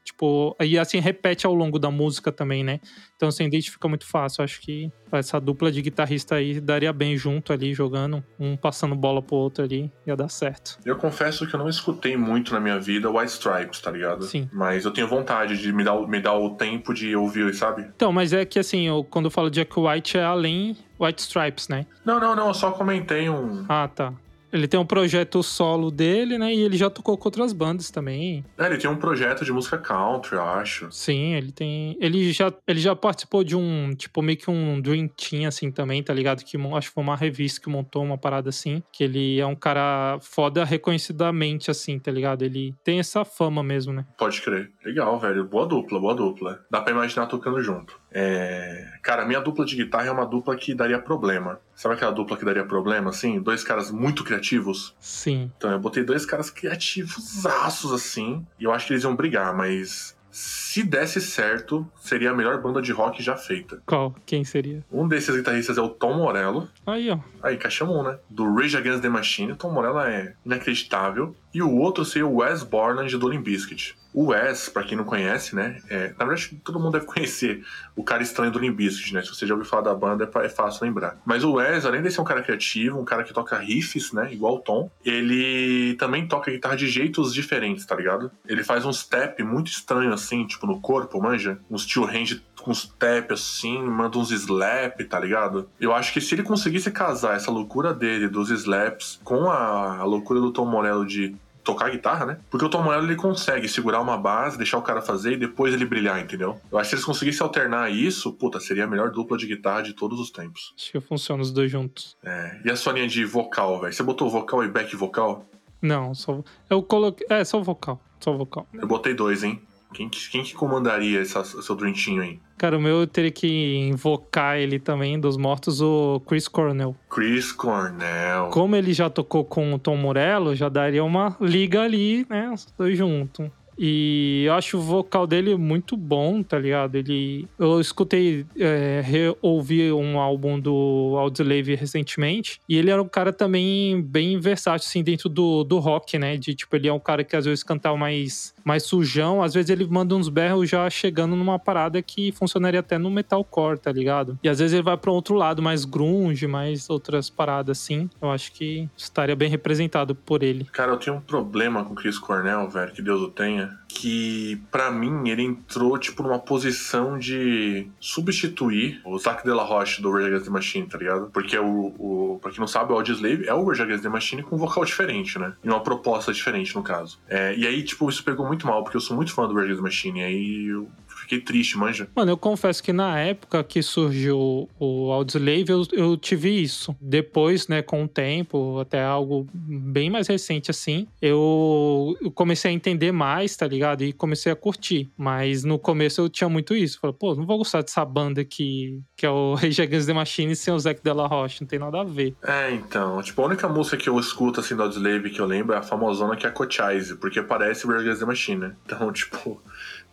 [0.05, 0.57] Tipo.
[0.61, 2.81] E assim, repete ao longo da música também, né?
[3.23, 4.43] Então você identifica muito fácil.
[4.43, 9.23] Acho que essa dupla de guitarrista aí daria bem junto ali, jogando, um passando bola
[9.23, 10.77] pro outro ali, ia dar certo.
[10.85, 14.25] Eu confesso que eu não escutei muito na minha vida White Stripes, tá ligado?
[14.25, 14.51] Sim.
[14.53, 17.83] Mas eu tenho vontade de me dar, o- me dar o tempo de ouvir, sabe?
[17.95, 21.69] Então, mas é que assim, eu, quando eu falo Jack White é além White Stripes,
[21.69, 21.87] né?
[22.05, 23.65] Não, não, não, eu só comentei um.
[23.69, 24.13] Ah, tá.
[24.53, 26.55] Ele tem um projeto solo dele, né?
[26.55, 28.45] E ele já tocou com outras bandas também.
[28.59, 30.91] É, ele tem um projeto de música country, eu acho.
[30.91, 31.97] Sim, ele tem.
[32.01, 36.03] Ele já, ele já participou de um, tipo, meio que um Dream Team, assim, também,
[36.03, 36.45] tá ligado?
[36.45, 38.83] Que acho que foi uma revista que montou uma parada assim.
[38.93, 42.43] Que ele é um cara foda reconhecidamente, assim, tá ligado?
[42.43, 44.05] Ele tem essa fama mesmo, né?
[44.19, 44.71] Pode crer.
[44.85, 45.45] Legal, velho.
[45.45, 46.61] Boa dupla, boa dupla.
[46.71, 48.02] Dá pra imaginar tocando junto.
[48.15, 48.89] É...
[49.03, 51.61] Cara, minha dupla de guitarra é uma dupla que daria problema.
[51.75, 53.41] Sabe aquela dupla que daria problema, assim?
[53.41, 54.95] Dois caras muito criativos?
[55.01, 55.51] Sim.
[55.57, 58.47] Então, eu botei dois caras criativos aços, assim.
[58.59, 60.17] E eu acho que eles iam brigar, mas...
[60.35, 63.83] Se desse certo, seria a melhor banda de rock já feita.
[63.85, 64.17] Qual?
[64.25, 64.83] Quem seria?
[64.91, 66.71] Um desses guitarristas é o Tom Morello.
[66.87, 67.19] Aí, ó.
[67.43, 68.19] Aí, caixamon, né?
[68.31, 69.53] Do Rage Against the Machine.
[69.53, 71.37] O Tom Morello é inacreditável.
[71.53, 73.95] E o outro seria o Wes Borland do Limp Bizkit.
[74.13, 75.81] O Wes, pra quem não conhece, né?
[75.89, 77.65] é- na verdade, todo mundo deve conhecer
[77.97, 79.23] o cara estranho do Limbiskit, né?
[79.23, 81.19] Se você já ouviu falar da banda, é é fácil lembrar.
[81.25, 84.33] Mas o Wes, além de ser um cara criativo, um cara que toca riffs, né?
[84.33, 88.31] Igual o Tom, ele também toca guitarra de jeitos diferentes, tá ligado?
[88.47, 91.59] Ele faz um step muito estranho, assim, tipo, no corpo, manja?
[91.71, 95.69] Um steel hand com step assim, manda uns slap, tá ligado?
[95.81, 100.05] Eu acho que se ele conseguisse casar essa loucura dele dos slaps com a, a
[100.05, 102.39] loucura do Tom Morello de tocar guitarra, né?
[102.51, 105.73] Porque o Tom Morello ele consegue segurar uma base, deixar o cara fazer e depois
[105.73, 106.61] ele brilhar, entendeu?
[106.71, 109.83] Eu acho que se eles conseguissem alternar isso, puta, seria a melhor dupla de guitarra
[109.83, 110.75] de todos os tempos.
[110.77, 112.17] Acho que funciona os dois juntos.
[112.25, 112.61] É.
[112.65, 113.93] E a sua linha de vocal, velho?
[113.93, 115.47] Você botou vocal e back vocal?
[115.81, 116.43] Não, só.
[116.71, 117.27] Eu coloquei.
[117.29, 118.01] É, só vocal.
[118.21, 118.67] Só vocal.
[118.73, 119.61] Eu botei dois, hein?
[119.93, 122.39] Quem, que- quem que comandaria essa, seu drentinho aí?
[122.57, 126.95] Cara, o meu eu teria que invocar ele também, dos mortos, o Chris Cornell.
[127.11, 128.49] Chris Cornell.
[128.53, 132.51] Como ele já tocou com o Tom Morello, já daria uma liga ali, né?
[132.53, 133.49] Os dois juntos.
[133.85, 136.95] E eu acho o vocal dele muito bom, tá ligado?
[136.95, 137.49] Ele.
[137.59, 142.61] Eu escutei, é, re- ouvi um álbum do Audioslave recentemente.
[142.69, 146.37] E ele era um cara também bem versátil, assim, dentro do, do rock, né?
[146.37, 149.43] De tipo, ele é um cara que às vezes cantava mais, mais sujão.
[149.43, 153.79] Às vezes ele manda uns berros já chegando numa parada que funcionaria até no metalcore,
[153.81, 154.39] tá ligado?
[154.45, 158.09] E às vezes ele vai pra outro lado, mais grunge, mais outras paradas assim.
[158.21, 160.67] Eu acho que estaria bem representado por ele.
[160.73, 163.72] Cara, eu tenho um problema com o Chris Cornell, velho, que Deus o tenha.
[163.89, 170.03] Que, pra mim, ele entrou, tipo, numa posição de substituir o Zac de la Roche
[170.03, 171.31] do Rage Against the Machine, tá ligado?
[171.33, 174.43] Porque o, o pra quem não sabe, o Audioslave é o Rage Against the Machine
[174.43, 175.53] com um vocal diferente, né?
[175.63, 177.19] E uma proposta diferente, no caso.
[177.29, 179.67] É, e aí, tipo, isso pegou muito mal, porque eu sou muito fã do Rage
[179.67, 180.21] Against the Machine.
[180.21, 180.89] E aí eu
[181.23, 182.09] fiquei triste, manja.
[182.15, 186.95] Mano, eu confesso que na época que surgiu o Audioslave, eu, eu tive isso.
[187.01, 193.13] Depois, né, com o tempo, até algo bem mais recente assim, eu, comecei a entender
[193.13, 194.03] mais, tá ligado?
[194.03, 195.11] E comecei a curtir.
[195.17, 196.99] Mas no começo eu tinha muito isso.
[197.01, 200.55] Falei, pô, não vou gostar dessa banda aqui, que é o Rage Against the Machine
[200.57, 202.35] sem o Zac Della Rocha, não tem nada a ver.
[202.43, 205.75] É, então, tipo, a única música que eu escuto, assim, do Audioslave que eu lembro
[205.75, 208.77] é a famosona que é a Cochise, porque parece Rage Against the Machine, né?
[208.85, 209.61] Então, tipo,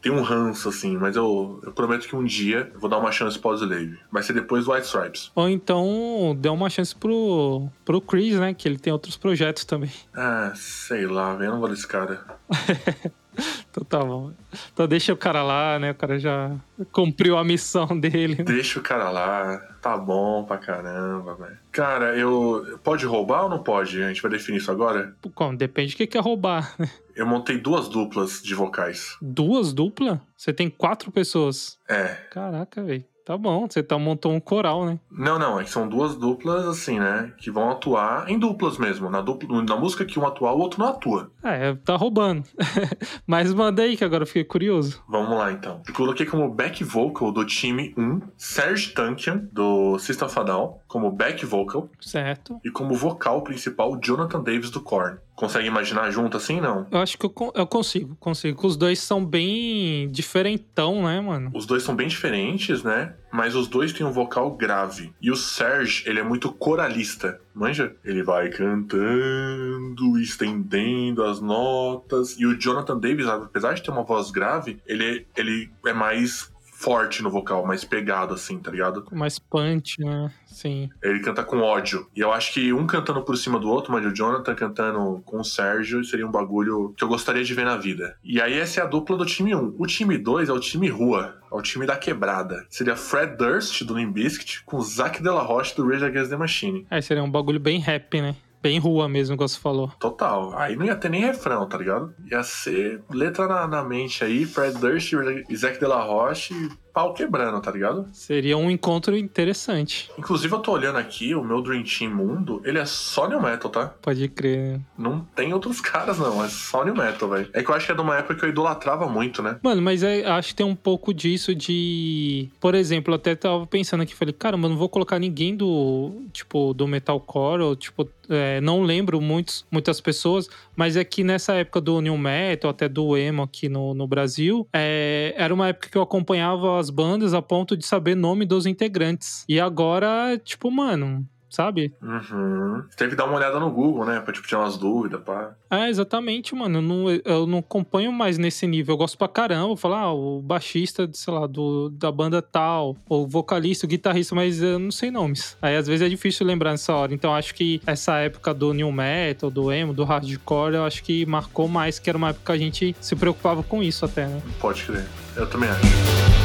[0.01, 3.11] tem um ranço, assim, mas eu, eu prometo que um dia eu vou dar uma
[3.11, 3.99] chance pro Audioslave.
[4.11, 5.31] Vai ser depois do White Stripes.
[5.35, 8.53] Ou então, deu uma chance pro, pro Chris, né?
[8.53, 9.91] Que ele tem outros projetos também.
[10.13, 12.25] Ah, sei lá, velho, eu não vou desse cara.
[13.69, 14.31] Então tá bom.
[14.73, 15.91] Então deixa o cara lá, né?
[15.91, 16.51] O cara já
[16.91, 18.35] cumpriu a missão dele.
[18.37, 18.43] né?
[18.43, 21.57] Deixa o cara lá, tá bom pra caramba, velho.
[21.71, 22.79] Cara, eu.
[22.83, 24.01] Pode roubar ou não pode?
[24.01, 25.13] A gente vai definir isso agora?
[25.35, 25.55] Como?
[25.57, 26.73] Depende do que quer roubar.
[26.79, 26.89] né?
[27.15, 29.17] Eu montei duas duplas de vocais.
[29.21, 30.19] Duas duplas?
[30.37, 31.77] Você tem quatro pessoas.
[31.87, 32.07] É.
[32.31, 33.03] Caraca, velho.
[33.29, 34.99] Tá bom, você tá, montou um coral, né?
[35.11, 37.31] Não, não, é que são duas duplas, assim, né?
[37.37, 39.07] Que vão atuar em duplas mesmo.
[39.07, 41.29] Na, dupla, na música que um atua, o outro não atua.
[41.43, 42.43] É, tá roubando.
[43.27, 45.03] Mas manda aí que agora eu fiquei curioso.
[45.07, 45.79] Vamos lá, então.
[45.87, 50.79] Eu coloquei como back vocal do time 1, Serge Tankian, do System of a Down,
[50.89, 51.87] como back vocal.
[52.01, 52.59] Certo.
[52.65, 55.17] E como vocal principal, Jonathan Davis, do Korn.
[55.35, 56.85] Consegue imaginar junto assim, não?
[56.91, 58.67] Eu acho que eu, con- eu consigo, consigo.
[58.67, 61.49] Os dois são bem diferentão, né, mano?
[61.53, 63.13] Os dois são bem diferentes, né?
[63.31, 65.13] Mas os dois têm um vocal grave.
[65.21, 67.39] E o Serge, ele é muito coralista.
[67.53, 67.95] Manja?
[68.03, 72.35] Ele vai cantando, estendendo as notas.
[72.39, 77.21] E o Jonathan Davis, apesar de ter uma voz grave, ele, ele é mais forte
[77.21, 79.05] no vocal, mais pegado, assim, tá ligado?
[79.11, 80.31] Mais punch, né?
[80.45, 80.89] Sim.
[81.03, 82.07] Ele canta com ódio.
[82.15, 85.41] E eu acho que um cantando por cima do outro, mas o Jonathan cantando com
[85.41, 88.15] o Sérgio seria um bagulho que eu gostaria de ver na vida.
[88.23, 89.75] E aí essa é a dupla do time 1.
[89.77, 91.37] O time 2 é o time rua.
[91.51, 92.65] É o time da quebrada.
[92.69, 96.37] Seria Fred Durst, do Limp Bizkit, com Zac De La Rocha, do Rage Against the
[96.37, 96.87] Machine.
[96.89, 98.35] Aí seria um bagulho bem rap, né?
[98.61, 99.91] Bem rua mesmo, igual você falou.
[99.99, 100.57] Total.
[100.57, 102.13] Aí não ia ter nem refrão, tá ligado?
[102.31, 105.13] Ia ser letra na, na mente aí, Fred Durst
[105.55, 108.07] Zac De La Rocha e pau quebrando, tá ligado?
[108.11, 110.11] Seria um encontro interessante.
[110.17, 113.69] Inclusive eu tô olhando aqui, o meu Dream Team Mundo, ele é só New Metal,
[113.71, 113.93] tá?
[114.01, 114.81] Pode crer.
[114.97, 116.43] Não tem outros caras, não.
[116.43, 117.49] É só New Metal, velho.
[117.53, 119.57] É que eu acho que é de uma época que eu idolatrava muito, né?
[119.63, 122.49] Mano, mas é- acho que tem um pouco disso de.
[122.59, 126.23] Por exemplo, eu até tava pensando aqui, falei, caramba, eu não vou colocar ninguém do.
[126.33, 128.09] Tipo, do metalcore, ou tipo.
[128.29, 132.87] É, não lembro muitos, muitas pessoas, mas é que nessa época do New Metal, até
[132.87, 137.33] do emo aqui no, no Brasil, é, era uma época que eu acompanhava as bandas
[137.33, 139.43] a ponto de saber nome dos integrantes.
[139.47, 141.93] E agora, tipo, mano, sabe?
[142.01, 142.83] Uhum.
[142.95, 144.19] Teve que dar uma olhada no Google, né?
[144.19, 145.51] Pra tipo, tirar umas dúvidas, pá.
[145.69, 146.79] É, exatamente, mano.
[146.79, 148.93] Eu não, eu não acompanho mais nesse nível.
[148.93, 149.75] Eu gosto pra caramba.
[149.77, 154.61] Falar, ah, o baixista, sei lá, do, da banda tal, o vocalista, o guitarrista, mas
[154.61, 155.57] eu não sei nomes.
[155.61, 157.13] Aí às vezes é difícil lembrar nessa hora.
[157.13, 161.25] Então acho que essa época do new metal, do emo, do hardcore, eu acho que
[161.25, 164.41] marcou mais, que era uma época que a gente se preocupava com isso até, né?
[164.59, 165.05] Pode crer.
[165.35, 166.38] Eu também acho.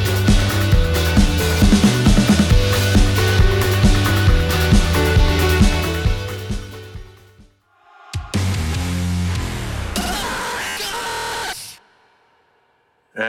[13.16, 13.22] Eh,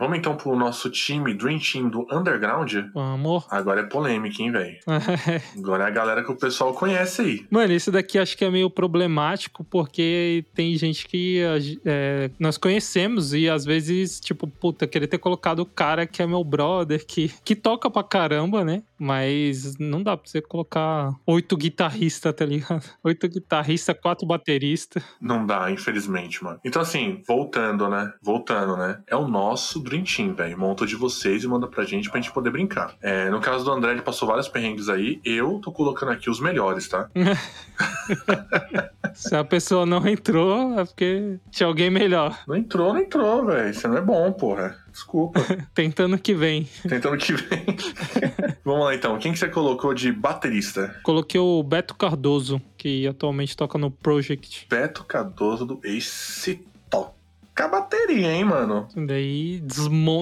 [0.00, 2.72] vamos então pro nosso time, Dream Team do Underground.
[2.96, 3.46] Amor.
[3.50, 4.78] Agora é polêmica, hein, velho?
[5.58, 7.46] Agora é a galera que o pessoal conhece aí.
[7.50, 11.42] Mano, esse daqui acho que é meio problemático, porque tem gente que
[11.84, 16.26] é, nós conhecemos e às vezes, tipo, puta, querer ter colocado o cara que é
[16.26, 18.82] meu brother, que, que toca pra caramba, né?
[18.98, 22.84] Mas não dá pra você colocar oito guitarristas, tá ligado?
[23.02, 25.02] Oito guitarristas, quatro bateristas.
[25.20, 26.60] Não dá, infelizmente, mano.
[26.64, 28.12] Então, assim, voltando, né?
[28.22, 29.02] Voltando, né?
[29.06, 30.58] É o nosso Dream Team, velho.
[30.58, 32.94] Monta de vocês e manda pra gente pra gente poder brincar.
[33.02, 35.20] É, no caso do André, ele passou vários perrengues aí.
[35.24, 37.10] Eu tô colocando aqui os melhores, tá?
[39.14, 42.38] Se a pessoa não entrou, é porque tinha alguém melhor.
[42.46, 43.70] Não entrou, não entrou, velho.
[43.70, 44.76] Isso não é bom, porra.
[44.90, 45.40] Desculpa.
[45.74, 46.68] Tentando que vem.
[46.88, 47.64] Tentando que vem.
[48.64, 49.18] Vamos lá então.
[49.18, 50.96] Quem que você colocou de baterista?
[51.02, 54.66] Coloquei o Beto Cardoso, que atualmente toca no Project.
[54.68, 56.64] Beto Cardoso do Ace
[57.60, 58.88] a bateria, hein, mano?
[58.94, 59.62] Daí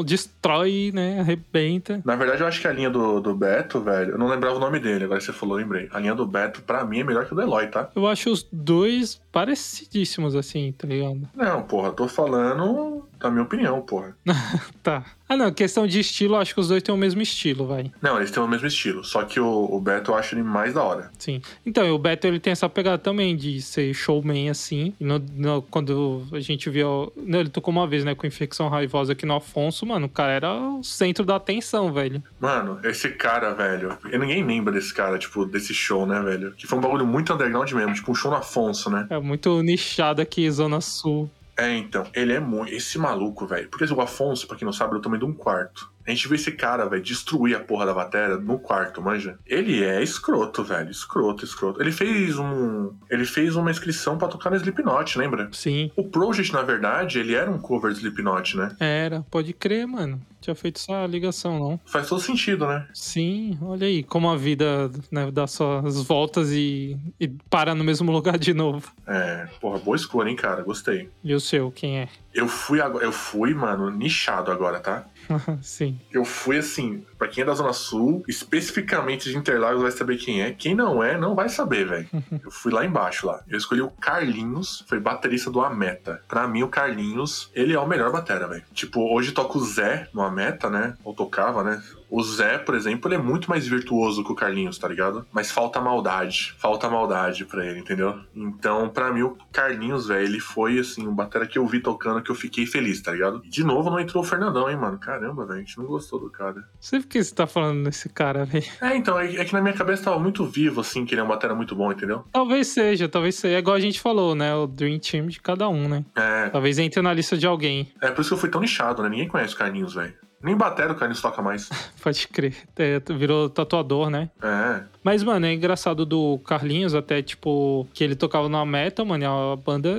[0.05, 1.21] destrói, né?
[1.21, 2.01] Arrebenta.
[2.05, 4.61] Na verdade, eu acho que a linha do, do Beto, velho, eu não lembrava o
[4.61, 5.89] nome dele, agora você falou, lembrei.
[5.93, 7.89] A linha do Beto, pra mim, é melhor que o do Eloy, tá?
[7.95, 11.29] Eu acho os dois parecidíssimos, assim, tá ligado?
[11.35, 14.17] Não, porra, tô falando da minha opinião, porra.
[14.83, 15.05] tá.
[15.29, 17.93] Ah, não, questão de estilo, acho que os dois têm o mesmo estilo, vai.
[18.01, 20.73] Não, eles têm o mesmo estilo, só que o, o Beto eu acho ele mais
[20.73, 21.11] da hora.
[21.19, 21.43] Sim.
[21.67, 24.95] Então, o Beto ele tem essa pegada também de ser showman assim.
[24.99, 27.13] No, no, quando a gente viu.
[27.15, 30.33] Não, ele tocou uma vez, né, com infecção raivosa aqui no Afonso, mano, o cara
[30.33, 32.23] era o centro da atenção, velho.
[32.41, 33.99] Mano, esse cara, velho.
[34.11, 36.53] Eu ninguém lembra desse cara, tipo, desse show, né, velho?
[36.53, 39.07] Que foi um bagulho muito underground mesmo, tipo um show no Afonso, né?
[39.11, 41.31] É muito nichado aqui, Zona Sul.
[41.59, 42.73] É, então, ele é muito.
[42.73, 43.69] Esse maluco, velho.
[43.69, 45.93] Porque o Afonso, pra quem não sabe, é o tamanho de um quarto.
[46.09, 49.39] A gente vê esse cara, velho, destruir a porra da bateria no quarto, manja.
[49.47, 50.91] Ele é escroto, velho.
[50.91, 51.83] Escroto, escroto.
[51.83, 52.95] Ele fez um.
[53.11, 55.51] Ele fez uma inscrição para tocar no Slipknot, lembra?
[55.53, 55.91] Sim.
[55.97, 58.75] O Project, na verdade, ele era um cover de Slipknot, né?
[58.81, 60.19] Era, pode crer, mano.
[60.41, 61.81] Tinha feito essa ligação, não.
[61.85, 62.87] Faz todo sentido, né?
[62.95, 68.11] Sim, olha aí, como a vida né, dá suas voltas e, e para no mesmo
[68.13, 68.91] lugar de novo.
[69.07, 70.63] É, porra, boa escolha, hein, cara.
[70.63, 71.11] Gostei.
[71.25, 72.09] E o seu, quem é?
[72.33, 75.05] Eu fui agora, eu fui, mano, nichado agora, tá?
[75.63, 75.99] Sim.
[76.13, 80.43] Eu fui assim, pra quem é da Zona Sul, especificamente de Interlagos vai saber quem
[80.43, 80.53] é.
[80.53, 82.09] Quem não é, não vai saber, velho.
[82.45, 83.43] eu fui lá embaixo lá.
[83.49, 86.23] Eu escolhi o Carlinhos, foi baterista do Ameta.
[86.29, 88.65] Pra mim, o Carlinhos, ele é o melhor batera, velho.
[88.73, 90.95] Tipo, hoje toca o Zé no Ameta, né?
[91.05, 91.83] Ou tocava, né?
[92.11, 95.27] O Zé, por exemplo, ele é muito mais virtuoso que o Carlinhos, tá ligado?
[95.33, 96.55] Mas falta maldade.
[96.59, 98.19] Falta maldade pra ele, entendeu?
[98.35, 102.23] Então, pra mim, o Carlinhos, velho, ele foi, assim, um batera que eu vi tocando
[102.23, 103.43] que eu fiquei feliz, tá ligado?
[103.45, 104.99] E de novo não entrou o Fernandão, hein, mano?
[104.99, 106.65] Caramba, velho, a gente não gostou do cara.
[106.81, 108.65] Sei por que você tá falando desse cara, velho.
[108.81, 111.25] É, então, é, é, que na minha cabeça tava muito vivo, assim, que ele é
[111.25, 112.25] um batera muito bom, entendeu?
[112.33, 113.57] Talvez seja, talvez seja.
[113.57, 114.55] É igual a gente falou, né?
[114.55, 116.05] O Dream Team de cada um, né?
[116.17, 116.49] É.
[116.49, 117.93] Talvez entre na lista de alguém.
[118.01, 119.09] É, por isso que eu fui tão nichado, né?
[119.09, 120.15] Ninguém conhece o Carlinhos, velho.
[120.43, 121.69] Nem batera o Carlinhos toca mais.
[122.03, 122.55] Pode crer.
[122.77, 124.31] É, virou tatuador, né?
[124.43, 124.83] É.
[125.03, 129.57] Mas, mano, é engraçado do Carlinhos, até, tipo, que ele tocava na meta, mano, a
[129.57, 129.91] banda,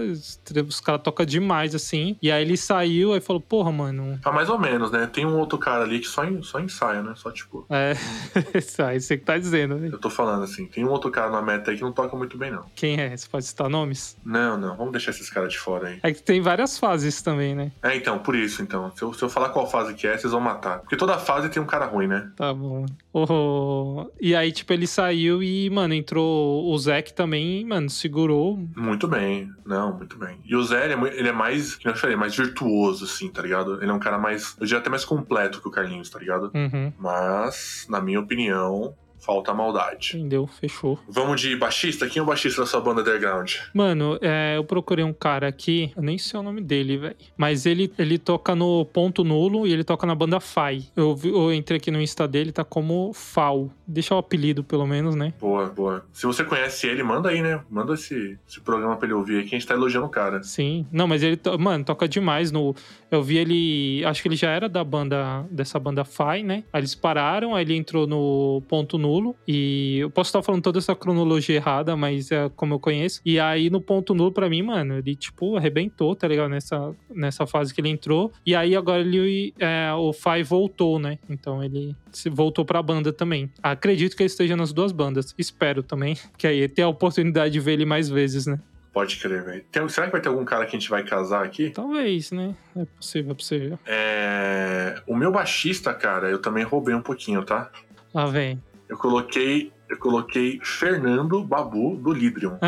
[0.68, 2.16] os caras tocam demais, assim.
[2.22, 4.20] E aí ele saiu e falou, porra, mano.
[4.22, 5.08] Tá mais ou menos, né?
[5.08, 7.14] Tem um outro cara ali que só, só ensaia, né?
[7.16, 7.66] Só, tipo.
[7.70, 7.94] É,
[8.86, 9.90] aí você que tá dizendo, né?
[9.92, 12.38] Eu tô falando assim, tem um outro cara na meta aí que não toca muito
[12.38, 12.66] bem, não.
[12.76, 13.16] Quem é?
[13.16, 14.18] Você pode citar nomes?
[14.24, 16.00] Não, não, vamos deixar esses caras de fora aí.
[16.04, 17.72] É que tem várias fases também, né?
[17.82, 18.92] É, então, por isso, então.
[18.96, 20.80] Se eu, se eu falar qual fase que é, vocês vão matar.
[20.80, 22.32] Porque toda fase tem um cara ruim, né?
[22.36, 22.86] Tá bom.
[23.14, 28.58] Oh, e aí, tipo, ele saiu e, mano, entrou o Zé que também, mano, segurou.
[28.76, 29.50] Muito bem.
[29.66, 30.40] Não, muito bem.
[30.46, 33.42] E o Zé, ele é, ele é mais, como eu falei, mais virtuoso, assim, tá
[33.42, 33.82] ligado?
[33.82, 36.52] Ele é um cara mais, eu diria até mais completo que o Carlinhos, tá ligado?
[36.54, 36.94] Uhum.
[36.98, 40.18] Mas, na minha opinião, falta maldade.
[40.18, 40.48] Entendeu?
[40.48, 41.00] Fechou.
[41.08, 42.08] Vamos de baixista?
[42.08, 43.56] Quem é o baixista da sua banda underground?
[43.74, 47.16] Mano, é, eu procurei um cara aqui, eu nem sei o nome dele, velho.
[47.38, 50.84] Mas ele, ele toca no Ponto Nulo e ele toca na banda Fai.
[50.96, 53.70] Eu, eu entrei aqui no Insta dele, tá como Fal.
[53.86, 55.34] Deixa o apelido, pelo menos, né?
[55.40, 56.06] Boa, boa.
[56.14, 57.62] Se você conhece ele, manda aí, né?
[57.70, 60.44] Manda esse, esse programa pra ele ouvir aí, que a gente tá elogiando o cara.
[60.44, 60.86] Sim.
[60.92, 62.76] Não, mas ele, mano, toca demais no.
[63.12, 64.06] Eu vi ele.
[64.06, 65.46] Acho que ele já era da banda.
[65.50, 66.64] dessa banda Fai, né?
[66.72, 69.09] Aí eles pararam, aí ele entrou no ponto nulo.
[69.48, 73.22] E eu posso estar falando toda essa cronologia errada, mas é como eu conheço.
[73.26, 76.50] E aí no ponto nulo, pra mim, mano, ele, tipo, arrebentou, tá ligado?
[76.50, 78.32] Nessa, nessa fase que ele entrou.
[78.46, 79.54] E aí agora ele.
[79.60, 81.18] É, o Fai voltou, né?
[81.30, 83.52] Então ele se voltou pra banda também.
[83.62, 85.34] Acredito que ele esteja nas duas bandas.
[85.38, 86.18] Espero também.
[86.38, 88.60] Que aí ter a oportunidade de ver ele mais vezes, né?
[88.94, 89.90] Pode crer, velho.
[89.90, 91.70] Será que vai ter algum cara que a gente vai casar aqui?
[91.70, 92.56] Talvez, né?
[92.76, 93.80] É possível, é possível.
[93.86, 95.02] É...
[95.06, 97.70] O meu baixista, cara, eu também roubei um pouquinho, tá?
[98.14, 98.62] Lá vem.
[98.90, 99.72] Eu coloquei.
[99.88, 102.58] Eu coloquei Fernando Babu do Librium.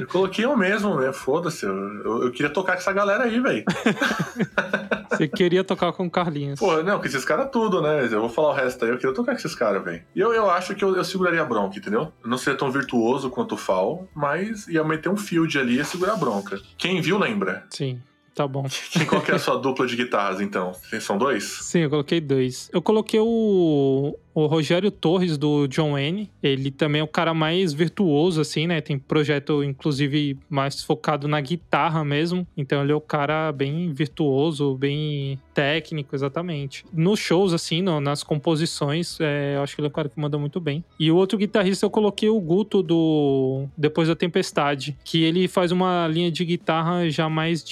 [0.00, 1.12] Eu coloquei eu mesmo, né?
[1.12, 1.64] Foda-se.
[1.64, 3.64] Eu, eu- queria tocar com essa galera aí, velho.
[5.10, 6.58] Você queria tocar com o Carlinhos.
[6.58, 8.06] Pô, não, com esses caras tudo, né?
[8.10, 10.02] Eu vou falar o resto aí, eu queria tocar com esses caras, velho.
[10.16, 12.12] E eu, eu acho que eu, eu seguraria a bronca, entendeu?
[12.24, 15.76] Eu não seria tão virtuoso quanto o Fal, mas ia meter um field ali e
[15.76, 16.58] ia segurar a bronca.
[16.76, 17.64] Quem viu, lembra.
[17.70, 18.02] Sim,
[18.34, 18.66] tá bom.
[18.90, 20.72] Quem, qual que é a sua dupla de guitarras, então?
[21.00, 21.44] São dois?
[21.44, 22.68] Sim, eu coloquei dois.
[22.72, 26.30] Eu coloquei o, o Rogério Torres do John Wayne.
[26.42, 28.80] Ele também é o cara mais virtuoso, assim, né?
[28.80, 32.46] Tem projeto, inclusive, mais focado na guitarra mesmo.
[32.56, 36.84] Então ele é o cara bem virtuoso, bem técnico, exatamente.
[36.92, 40.18] Nos shows, assim, no- nas composições, é, eu acho que ele é um cara que
[40.18, 40.84] manda muito bem.
[40.98, 45.70] E o outro guitarrista eu coloquei o Guto do Depois da Tempestade, que ele faz
[45.72, 47.62] uma linha de guitarra já mais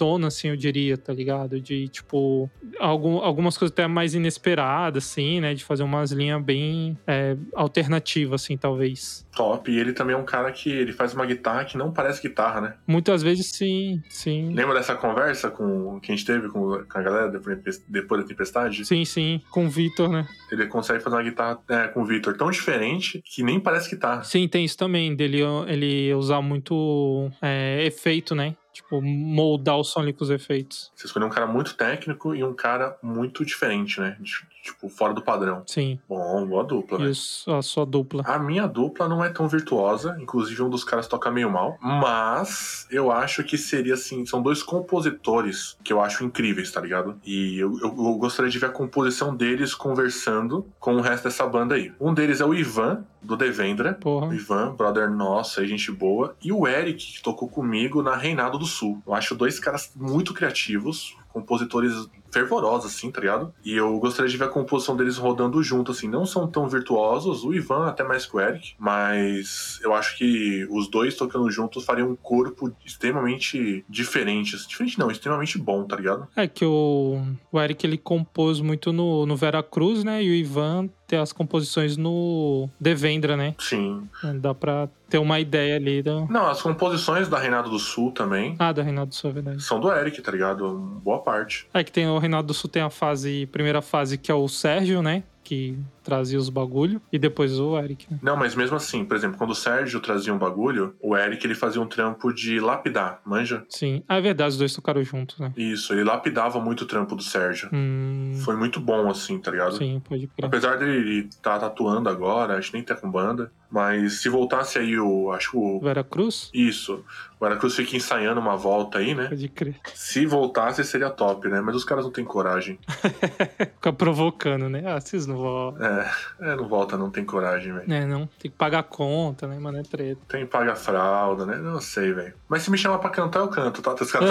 [0.00, 1.60] diferentona, assim, eu diria, tá ligado?
[1.60, 5.54] De, tipo, algum, algumas coisas até mais inesperadas, assim, né?
[5.54, 9.26] De fazer umas linhas bem é, alternativas, assim, talvez.
[9.34, 9.70] Top.
[9.70, 12.60] E ele também é um cara que ele faz uma guitarra que não parece guitarra,
[12.60, 12.74] né?
[12.86, 14.52] Muitas vezes, sim, sim.
[14.54, 18.26] Lembra dessa conversa com que a gente teve com, com a galera depois, depois da
[18.26, 18.84] tempestade?
[18.84, 20.26] Sim, sim, com o Vitor, né?
[20.50, 24.24] Ele consegue fazer uma guitarra é, com o Victor tão diferente que nem parece guitarra.
[24.24, 28.54] Sim, tem isso também, dele ele usar muito é, efeito, né?
[28.82, 30.90] Tipo, moldar o ali com os efeitos.
[30.94, 34.16] Você escolheu um cara muito técnico e um cara muito diferente, né?
[34.20, 35.62] De- Tipo, fora do padrão.
[35.66, 37.06] Sim, Bom, boa dupla, né?
[37.06, 38.22] os- a sua dupla.
[38.26, 42.86] A minha dupla não é tão virtuosa, inclusive um dos caras toca meio mal, mas
[42.90, 47.18] eu acho que seria assim, são dois compositores que eu acho incríveis, tá ligado?
[47.24, 51.46] E eu, eu- eu gostaria de ver a composição deles conversando com o resto dessa
[51.46, 51.92] banda aí.
[52.00, 54.34] Um deles é o Ivan, do Devendra, o Porra.
[54.34, 56.36] Ivan, brother nosso, aí, gente boa.
[56.42, 59.02] E o Eric, que tocou comigo na Reinado do Sul.
[59.06, 61.92] Eu acho dois caras muito criativos, compositores
[62.30, 63.52] fervorosos, assim, tá ligado?
[63.64, 66.08] E eu gostaria de ver a composição deles rodando junto, assim.
[66.08, 70.66] Não são tão virtuosos, o Ivan até mais que o Eric, mas eu acho que
[70.70, 74.56] os dois tocando juntos fariam um corpo extremamente diferente.
[74.56, 74.68] assim.
[74.68, 76.26] Diferente não, extremamente bom, tá ligado?
[76.36, 80.22] É que o, o Eric ele compôs muito no, no Vera Cruz, né?
[80.22, 83.54] E o Ivan tem as composições no Devendra, né?
[83.58, 84.08] Sim.
[84.36, 86.26] Dá pra ter uma ideia ali do.
[86.30, 89.60] Não, as composições da Reinado do Sul também Ah, do Reinaldo Sul, é verdade.
[89.62, 90.68] são do Eric, tá ligado?
[91.02, 91.66] Boa parte.
[91.74, 94.46] É que tem o Reinaldo do Sul tem a fase, primeira fase que é o
[94.48, 95.22] Sérgio, né?
[95.42, 95.76] Que
[96.10, 97.00] trazia os bagulho.
[97.12, 98.18] E depois o Eric, né?
[98.20, 101.54] Não, mas mesmo assim, por exemplo, quando o Sérgio trazia um bagulho, o Eric ele
[101.54, 103.64] fazia um trampo de lapidar, manja?
[103.68, 104.02] Sim.
[104.08, 105.52] Ah, é verdade, os dois tocaram juntos, né?
[105.56, 107.70] Isso, ele lapidava muito o trampo do Sérgio.
[107.72, 108.32] Hum.
[108.44, 109.76] Foi muito bom, assim, tá ligado?
[109.76, 110.46] Sim, pode crer.
[110.46, 113.52] Apesar dele estar tá tatuando agora, acho que nem tá com banda.
[113.70, 115.30] Mas se voltasse aí o.
[115.30, 115.78] Acho que o.
[115.78, 116.50] Vera Cruz?
[116.52, 117.04] Isso.
[117.40, 119.28] O Aracruz fica ensaiando uma volta aí, né?
[119.28, 119.76] Pode crer.
[119.94, 121.62] Se voltasse, seria top, né?
[121.62, 122.78] Mas os caras não têm coragem.
[123.76, 124.82] Fica provocando, né?
[124.84, 125.74] Ah, vocês não vão.
[125.80, 125.99] É,
[126.40, 127.92] é não volta, não tem coragem, velho.
[127.92, 128.26] É, não.
[128.38, 129.78] Tem que pagar conta, né, mano?
[129.78, 130.20] É treta.
[130.28, 131.56] Tem paga fralda, né?
[131.56, 132.34] Não sei, velho.
[132.48, 133.94] Mas se me chamar pra cantar, eu canto, tá?
[133.94, 134.30] Caras-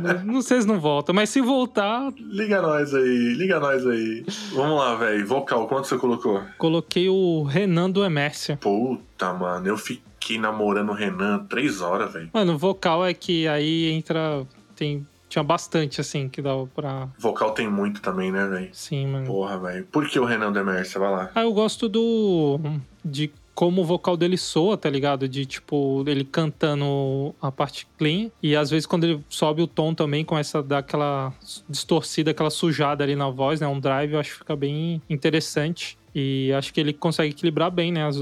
[0.24, 4.24] não, sei se não volta, mas se voltar, Liga nós aí, liga nós aí.
[4.52, 5.26] Vamos lá, velho.
[5.26, 6.42] Vocal, quanto você colocou?
[6.58, 8.56] coloquei o Renan do Emércia.
[8.56, 12.30] Puta, mano, eu fiquei namorando o Renan três horas, velho.
[12.32, 14.44] Mano, o vocal é que aí entra.
[14.76, 15.06] Tem.
[15.34, 17.08] Tinha bastante, assim, que dava pra.
[17.18, 18.68] Vocal tem muito também, né, velho?
[18.72, 19.26] Sim, mano.
[19.26, 19.84] Porra, velho.
[19.86, 21.00] Por que o Renan Demércia?
[21.00, 21.30] Vai lá.
[21.34, 22.60] Ah, eu gosto do.
[23.04, 25.28] De como o vocal dele soa, tá ligado?
[25.28, 28.30] De tipo, ele cantando a parte clean.
[28.40, 31.32] E às vezes quando ele sobe o tom também, começa a dar aquela
[31.68, 33.66] distorcida, aquela sujada ali na voz, né?
[33.66, 35.98] Um drive, eu acho que fica bem interessante.
[36.14, 38.06] E acho que ele consegue equilibrar bem, né?
[38.06, 38.16] as-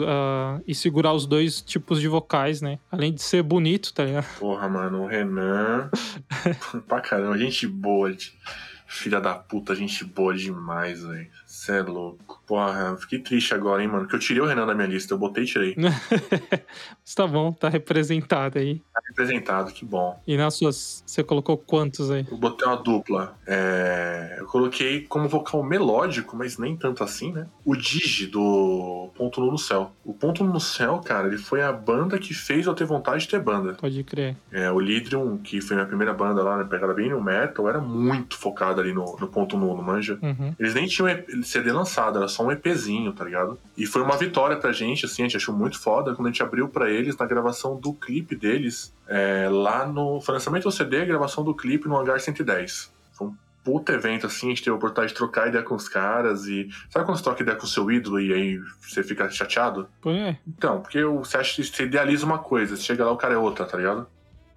[0.67, 2.79] e segurar os dois tipos de vocais, né?
[2.91, 4.27] Além de ser bonito, tá ligado?
[4.39, 5.91] Porra, mano, o Renan.
[6.89, 8.11] pra caramba, gente boa.
[8.11, 8.39] gente.
[8.87, 11.27] Filha da puta, gente boa demais, velho.
[11.63, 12.43] Cê é louco.
[12.45, 14.09] Porra, fiquei triste agora, hein, mano.
[14.09, 15.15] Que eu tirei o Renan da minha lista.
[15.15, 15.77] Eu botei e tirei.
[15.79, 18.83] Mas tá bom, tá representado aí.
[18.93, 20.21] Tá representado, que bom.
[20.27, 22.27] E nas suas, você colocou quantos aí?
[22.29, 23.37] Eu botei uma dupla.
[23.47, 27.47] É, Eu coloquei como vocal melódico, mas nem tanto assim, né?
[27.65, 29.93] O Digi do Ponto Nu no Céu.
[30.05, 33.23] O Ponto Nu no Céu, cara, ele foi a banda que fez eu ter vontade
[33.23, 33.75] de ter banda.
[33.75, 34.37] Pode crer.
[34.51, 37.81] É, o Lidrium, que foi minha primeira banda lá, né, pegada bem no metal, era
[37.81, 40.19] muito focada ali no, no Ponto Nu, no manja.
[40.21, 40.55] Uhum.
[40.59, 41.09] Eles nem tinham
[41.53, 43.59] CD lançado, era só um EPzinho, tá ligado?
[43.77, 46.43] E foi uma vitória pra gente, assim, a gente achou muito foda quando a gente
[46.43, 51.05] abriu pra eles na gravação do clipe deles, é, lá no foi lançamento do CD,
[51.05, 52.93] gravação do clipe no Hangar 110.
[53.13, 53.35] Foi um
[53.65, 56.69] puta evento, assim, a gente teve a oportunidade de trocar ideia com os caras e...
[56.91, 59.89] Sabe quando você troca ideia com o seu ídolo e aí você fica chateado?
[60.01, 60.39] Pô, é.
[60.47, 63.39] Então, porque você acha que você idealiza uma coisa, você chega lá o cara é
[63.39, 64.07] outra, tá ligado?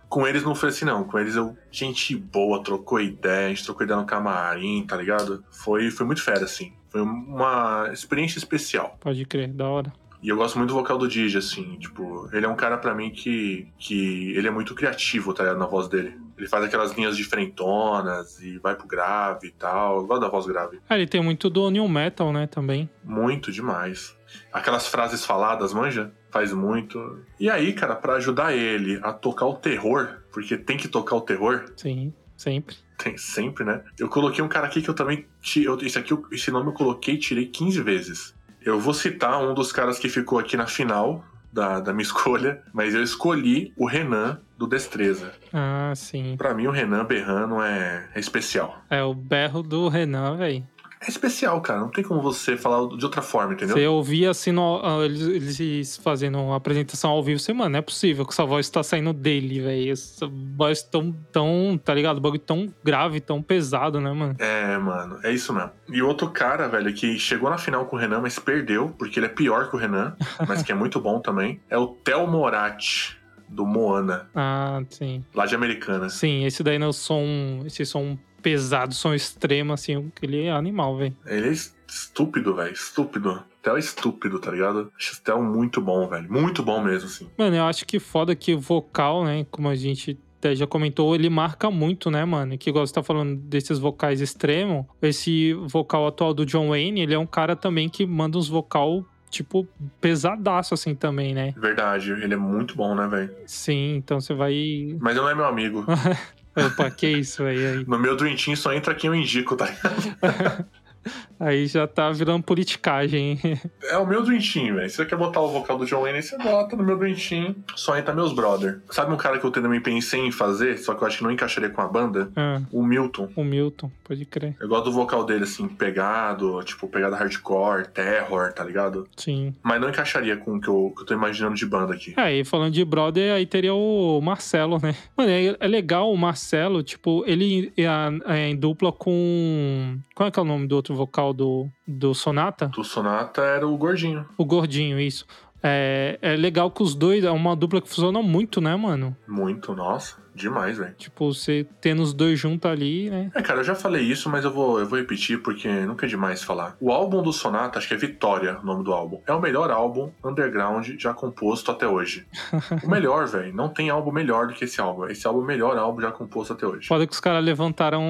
[0.08, 1.04] Com eles não foi assim, não.
[1.04, 1.58] Com eles eu.
[1.72, 5.44] Gente boa, trocou ideia, a gente trocou ideia no camarim, tá ligado?
[5.52, 6.74] Foi, foi muito fera, assim.
[6.96, 8.98] Foi uma experiência especial.
[9.02, 9.92] Pode crer, da hora.
[10.24, 12.96] E eu gosto muito do vocal do Digi, assim, tipo, ele é um cara pra
[12.96, 16.18] mim que, que ele é muito criativo, tá ligado, na voz dele.
[16.38, 19.98] Ele faz aquelas linhas diferentonas e vai pro grave e tal.
[19.98, 20.80] Eu gosto da voz grave.
[20.90, 22.90] Ah, ele tem muito do New Metal, né, também.
[23.04, 24.16] Muito demais.
[24.54, 26.14] Aquelas frases faladas, manja?
[26.32, 27.20] Faz muito.
[27.38, 31.22] E aí, cara, pra ajudar ele a tocar o terror, porque tem que tocar o
[31.22, 32.78] terror, Sim, sempre.
[32.98, 33.82] Tem sempre, né?
[34.00, 35.26] Eu coloquei um cara aqui que eu também.
[35.58, 38.34] eu- esse, aqui, esse nome eu coloquei e tirei 15 vezes.
[38.62, 41.24] Eu vou citar um dos caras que ficou aqui na final
[41.54, 45.34] da, da minha escolha, mas eu escolhi o Renan do Destreza.
[45.54, 46.36] Ah, sim.
[46.38, 48.82] Pra mim, o Renan berrando é, é especial.
[48.90, 50.66] É o berro do Renan, velho.
[51.06, 51.80] É especial, cara.
[51.82, 53.76] Não tem como você falar de outra forma, entendeu?
[53.76, 57.80] Você ouvia assim, no- ah, eles, eles fazendo uma apresentação ao vivo, você, mano, não
[57.80, 59.92] é possível que essa voz tá saindo dele, velho.
[59.92, 62.18] Essa voz tão, tão, tá ligado?
[62.18, 64.36] O bagulho tão grave, tão pesado, né, mano?
[64.40, 65.72] É, mano, é isso mesmo.
[65.90, 69.28] E outro cara, velho, que chegou na final com o Renan, mas perdeu, porque ele
[69.28, 70.16] é pior que o Renan,
[70.48, 73.16] mas que é muito bom também, é o Theo Moratti,
[73.48, 75.24] do Moana, Ah, sim.
[75.34, 76.10] lá de Americana.
[76.10, 81.16] Sim, esse daí no som, esse som pesado, som extremo, assim, ele é animal, velho.
[81.26, 83.44] Ele é estúpido, velho, estúpido.
[83.64, 84.92] Theo é estúpido, tá ligado?
[84.96, 86.32] Acho Theo muito bom, velho.
[86.32, 87.28] Muito bom mesmo, assim.
[87.36, 91.16] Mano, eu acho que foda que o vocal, né, como a gente até já comentou,
[91.16, 92.56] ele marca muito, né, mano?
[92.56, 97.16] Que igual você tá falando desses vocais extremos, esse vocal atual do John Wayne, ele
[97.16, 99.68] é um cara também que manda uns vocal, tipo,
[100.00, 101.52] pesadaço, assim, também, né?
[101.58, 103.36] Verdade, ele é muito bom, né, velho?
[103.48, 104.96] Sim, então você vai...
[105.00, 105.84] Mas não é meu amigo.
[106.56, 107.86] Opa, que isso aí, aí?
[107.86, 110.66] No meu Dream Team só entra quem eu indico, tá ligado?
[111.40, 113.40] Aí já tá virando politicagem?
[113.88, 114.90] É o meu Team, velho.
[114.90, 117.56] Se você quer botar o vocal do John Wayne, você bota no meu Team.
[117.76, 118.82] Só entra meus brother.
[118.90, 121.32] Sabe um cara que eu também pensei em fazer, só que eu acho que não
[121.32, 122.32] encaixaria com a banda?
[122.36, 123.30] Ah, O Milton.
[123.36, 124.56] o Milton, pode crer.
[124.60, 129.08] Eu gosto do vocal dele, assim, pegado, tipo, pegada hardcore, terror, tá ligado?
[129.16, 129.54] Sim.
[129.62, 132.14] Mas não encaixaria com o que eu, que eu tô imaginando de banda aqui.
[132.18, 134.96] É, e falando de brother, aí teria o Marcelo, né?
[135.16, 137.86] Mano, é, é legal o Marcelo, tipo, ele é,
[138.34, 140.00] é em dupla com.
[140.16, 142.68] Qual é que é o nome do outro vocal do, do Sonata?
[142.68, 144.26] Do Sonata era o gordinho.
[144.38, 145.26] O Gordinho, isso.
[145.62, 149.16] É, é legal que os dois, é uma dupla que funciona muito, né, mano?
[149.28, 150.94] Muito, nossa, demais, velho.
[150.98, 153.32] Tipo, você tendo os dois juntos ali, né?
[153.34, 156.10] É, cara, eu já falei isso, mas eu vou, eu vou repetir porque nunca é
[156.10, 156.76] demais falar.
[156.80, 159.72] O álbum do Sonata, acho que é Vitória o nome do álbum, é o melhor
[159.72, 162.28] álbum underground já composto até hoje.
[162.84, 163.54] o melhor, velho.
[163.54, 165.08] Não tem álbum melhor do que esse álbum.
[165.08, 166.88] Esse álbum é o melhor álbum já composto até hoje.
[166.88, 168.04] Foda que os caras levantaram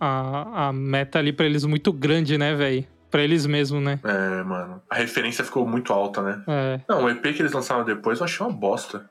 [0.00, 2.84] a, a meta ali pra eles muito grande, né, velho?
[3.10, 3.98] Pra eles mesmos, né?
[4.04, 4.82] É, mano.
[4.88, 6.42] A referência ficou muito alta, né?
[6.46, 6.80] É.
[6.86, 9.08] Não, o EP que eles lançaram depois eu achei uma bosta.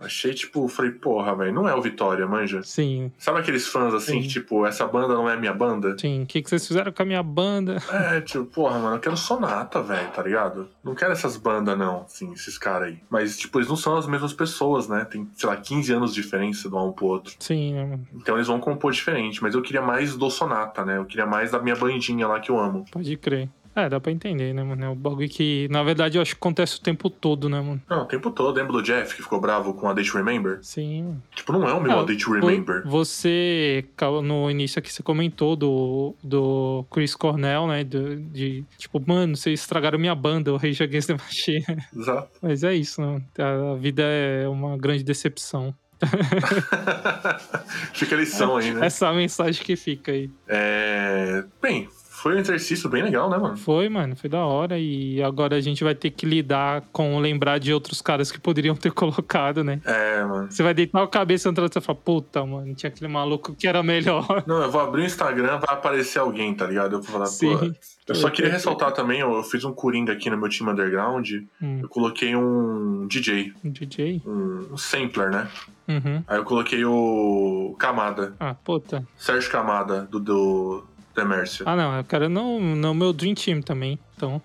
[0.00, 2.62] Achei, tipo, falei, porra, velho, não é o Vitória, manja.
[2.62, 4.22] Sim, Sabe aqueles fãs assim, Sim.
[4.22, 5.96] que, tipo, essa banda não é minha banda?
[5.98, 6.22] sim.
[6.22, 7.76] O que, que vocês fizeram com a minha banda?
[7.90, 10.68] É, tipo, porra, mano, eu quero Sonata, velho, tá ligado?
[10.82, 12.98] Não quero essas bandas, não, assim, esses caras aí.
[13.10, 15.04] Mas, tipo, eles não são as mesmas pessoas, né?
[15.04, 17.34] Tem, sei lá, 15 anos de diferença de um pro outro.
[17.38, 17.98] Sim, né?
[18.14, 19.42] Então eles vão compor diferente.
[19.42, 20.96] Mas eu queria mais do Sonata, né?
[20.96, 22.84] Eu queria mais da minha bandinha lá que eu amo.
[22.90, 23.48] Pode crer.
[23.74, 24.84] É, dá pra entender, né, mano?
[24.84, 27.80] É um bagulho que, na verdade, eu acho que acontece o tempo todo, né, mano?
[27.88, 28.54] Não, o tempo todo.
[28.56, 30.58] Lembra do Jeff que ficou bravo com a Day to Remember?
[30.62, 31.20] Sim.
[31.34, 32.82] Tipo, não é o meu Ah, A Vo- Remember.
[32.86, 33.84] Você,
[34.22, 37.82] no início aqui, você comentou do, do Chris Cornell, né?
[37.82, 41.64] Do- de, tipo, mano, vocês estragaram minha banda, o Rage Against the Machine.
[41.96, 42.28] Exato.
[42.42, 43.22] Mas é isso, né?
[43.38, 45.74] A vida é uma grande decepção.
[47.94, 48.86] Fica a lição aí, né?
[48.86, 50.30] Essa é a mensagem que fica aí.
[50.48, 51.44] É...
[51.60, 51.88] Bem,
[52.22, 53.56] Foi um exercício bem legal, né, mano?
[53.56, 54.78] Foi, mano, foi da hora.
[54.78, 58.76] E agora a gente vai ter que lidar com lembrar de outros caras que poderiam
[58.76, 59.80] ter colocado, né?
[59.84, 60.50] É, mano.
[60.50, 63.66] Você vai deitar a cabeça no trato e falar, puta, mano, tinha aquele maluco que
[63.66, 64.42] era melhor.
[64.46, 66.92] Não, eu vou abrir o Instagram, vai aparecer alguém, tá ligado?
[66.96, 67.56] Eu vou falar, Sim.
[67.58, 67.72] pô.
[68.08, 71.28] Eu só queria ressaltar também, eu fiz um Coringa aqui no meu time underground.
[71.60, 74.22] Hum, Eu coloquei um DJ, um DJ?
[74.26, 75.48] um, um sampler, né?
[75.88, 76.22] Uhum.
[76.26, 79.06] Aí eu coloquei o Camada, Ah, puta.
[79.16, 81.64] Sérgio Camada, do, do Demércio.
[81.68, 83.98] Ah, não, quero no, no meu Dream Team também.
[84.16, 84.40] Então,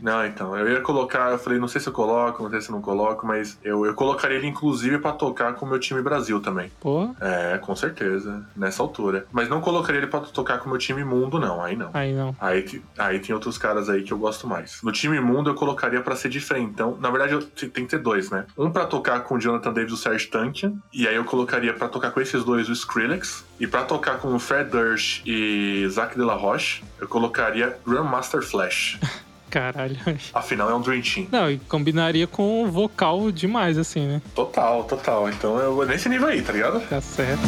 [0.00, 2.68] Não, então, eu ia colocar, eu falei, não sei se eu coloco, não sei se
[2.70, 6.00] eu não coloco, mas eu, eu colocaria ele inclusive pra tocar com o meu time
[6.02, 6.70] Brasil também.
[6.80, 9.26] porra, É, com certeza, nessa altura.
[9.32, 11.90] Mas não colocaria ele pra tocar com o meu time Mundo, não, aí não.
[11.92, 12.34] aí não.
[12.40, 14.80] Aí, aí tem outros caras aí que eu gosto mais.
[14.82, 16.96] No time mundo eu colocaria pra ser diferentão.
[17.00, 18.44] Na verdade, eu, te- tem que ter dois, né?
[18.56, 20.74] Um pra tocar com o Jonathan Davis e o Serge Tankian.
[20.92, 23.44] E aí eu colocaria pra tocar com esses dois o Skrillex.
[23.58, 28.42] E pra tocar com o Fred Durst e Zach De La Roche, eu colocaria Grandmaster
[28.42, 28.98] Flash.
[29.56, 29.96] Caralho.
[30.34, 31.28] Afinal, é um Dream Team.
[31.32, 34.20] Não, e combinaria com o vocal demais, assim, né?
[34.34, 35.30] Total, total.
[35.30, 36.78] Então eu vou nesse nível aí, tá ligado?
[36.86, 37.40] Tá certo.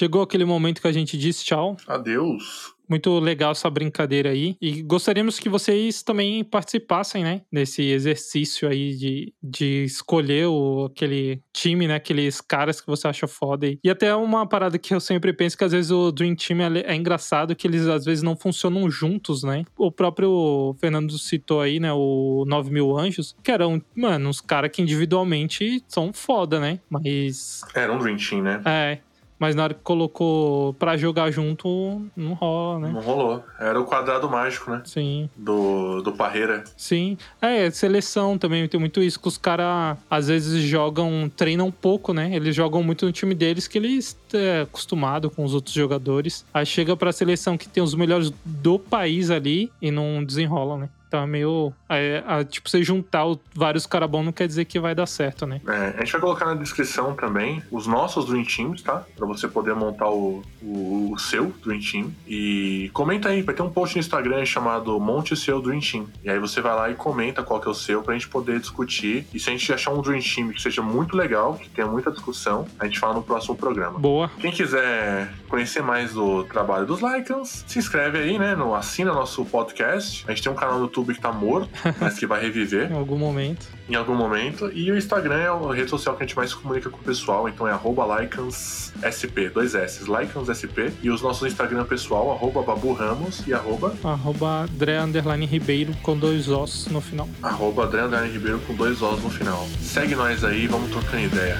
[0.00, 1.76] Chegou aquele momento que a gente diz tchau.
[1.86, 2.74] Adeus.
[2.88, 4.56] Muito legal essa brincadeira aí.
[4.58, 7.42] E gostaríamos que vocês também participassem, né?
[7.52, 11.96] Nesse exercício aí de, de escolher o, aquele time, né?
[11.96, 13.66] Aqueles caras que você acha foda.
[13.66, 16.62] E, e até uma parada que eu sempre penso que às vezes o Dream Team
[16.62, 19.66] é, é engraçado que eles às vezes não funcionam juntos, né?
[19.76, 21.92] O próprio Fernando citou aí, né?
[21.92, 26.80] O 9 Mil Anjos, que eram, mano, uns caras que individualmente são foda, né?
[26.88, 28.62] Mas Era um Dream Team, né?
[28.64, 29.09] é.
[29.40, 32.90] Mas na hora que colocou pra jogar junto, não rola, né?
[32.92, 33.42] Não rolou.
[33.58, 34.82] Era o quadrado mágico, né?
[34.84, 36.62] Sim, Do, do Parreira.
[36.76, 37.16] sim.
[37.40, 42.30] É, seleção também tem muito isso, que os caras às vezes jogam, treinam pouco, né?
[42.36, 46.44] Eles jogam muito no time deles, que eles é acostumado com os outros jogadores.
[46.52, 50.88] Aí chega pra seleção que tem os melhores do país ali e não desenrola, né?
[51.10, 51.72] Então é meio.
[51.88, 55.06] é, é, tipo, você juntar o- vários caras bons não quer dizer que vai dar
[55.06, 55.60] certo, né?
[55.66, 59.04] É, a gente vai colocar na descrição também os nossos Dream Teams, tá?
[59.16, 62.12] Pra você poder montar o, o, o seu Dream Team.
[62.28, 66.06] E comenta aí, vai ter um post no Instagram chamado Monte Seu Dream Team.
[66.22, 68.60] E aí você vai lá e comenta qual que é o seu pra gente poder
[68.60, 69.26] discutir.
[69.34, 72.12] E se a gente achar um Dream Team que seja muito legal, que tenha muita
[72.12, 73.98] discussão, a gente fala no próximo programa.
[73.98, 74.30] Boa.
[74.38, 78.54] Quem quiser conhecer mais do trabalho dos Lycans, se inscreve aí, né?
[78.54, 80.24] No, assina nosso podcast.
[80.28, 81.70] A gente tem um canal no YouTube que tá morto,
[82.00, 83.66] mas que vai reviver Em algum momento.
[83.88, 84.70] em algum momento.
[84.72, 87.02] E o Instagram é a rede social que a gente mais se comunica com o
[87.02, 90.92] pessoal, então é arroba LycansSP, dois S, LycansSP.
[91.02, 96.16] E os nossos Instagram pessoal, arroba Babu Ramos e arroba, Arroba André Underline Ribeiro com
[96.16, 97.28] dois ossos no final.
[97.42, 99.66] arroba André Andrade Ribeiro com dois Os no final.
[99.80, 101.58] Segue nós aí, vamos trocando ideia.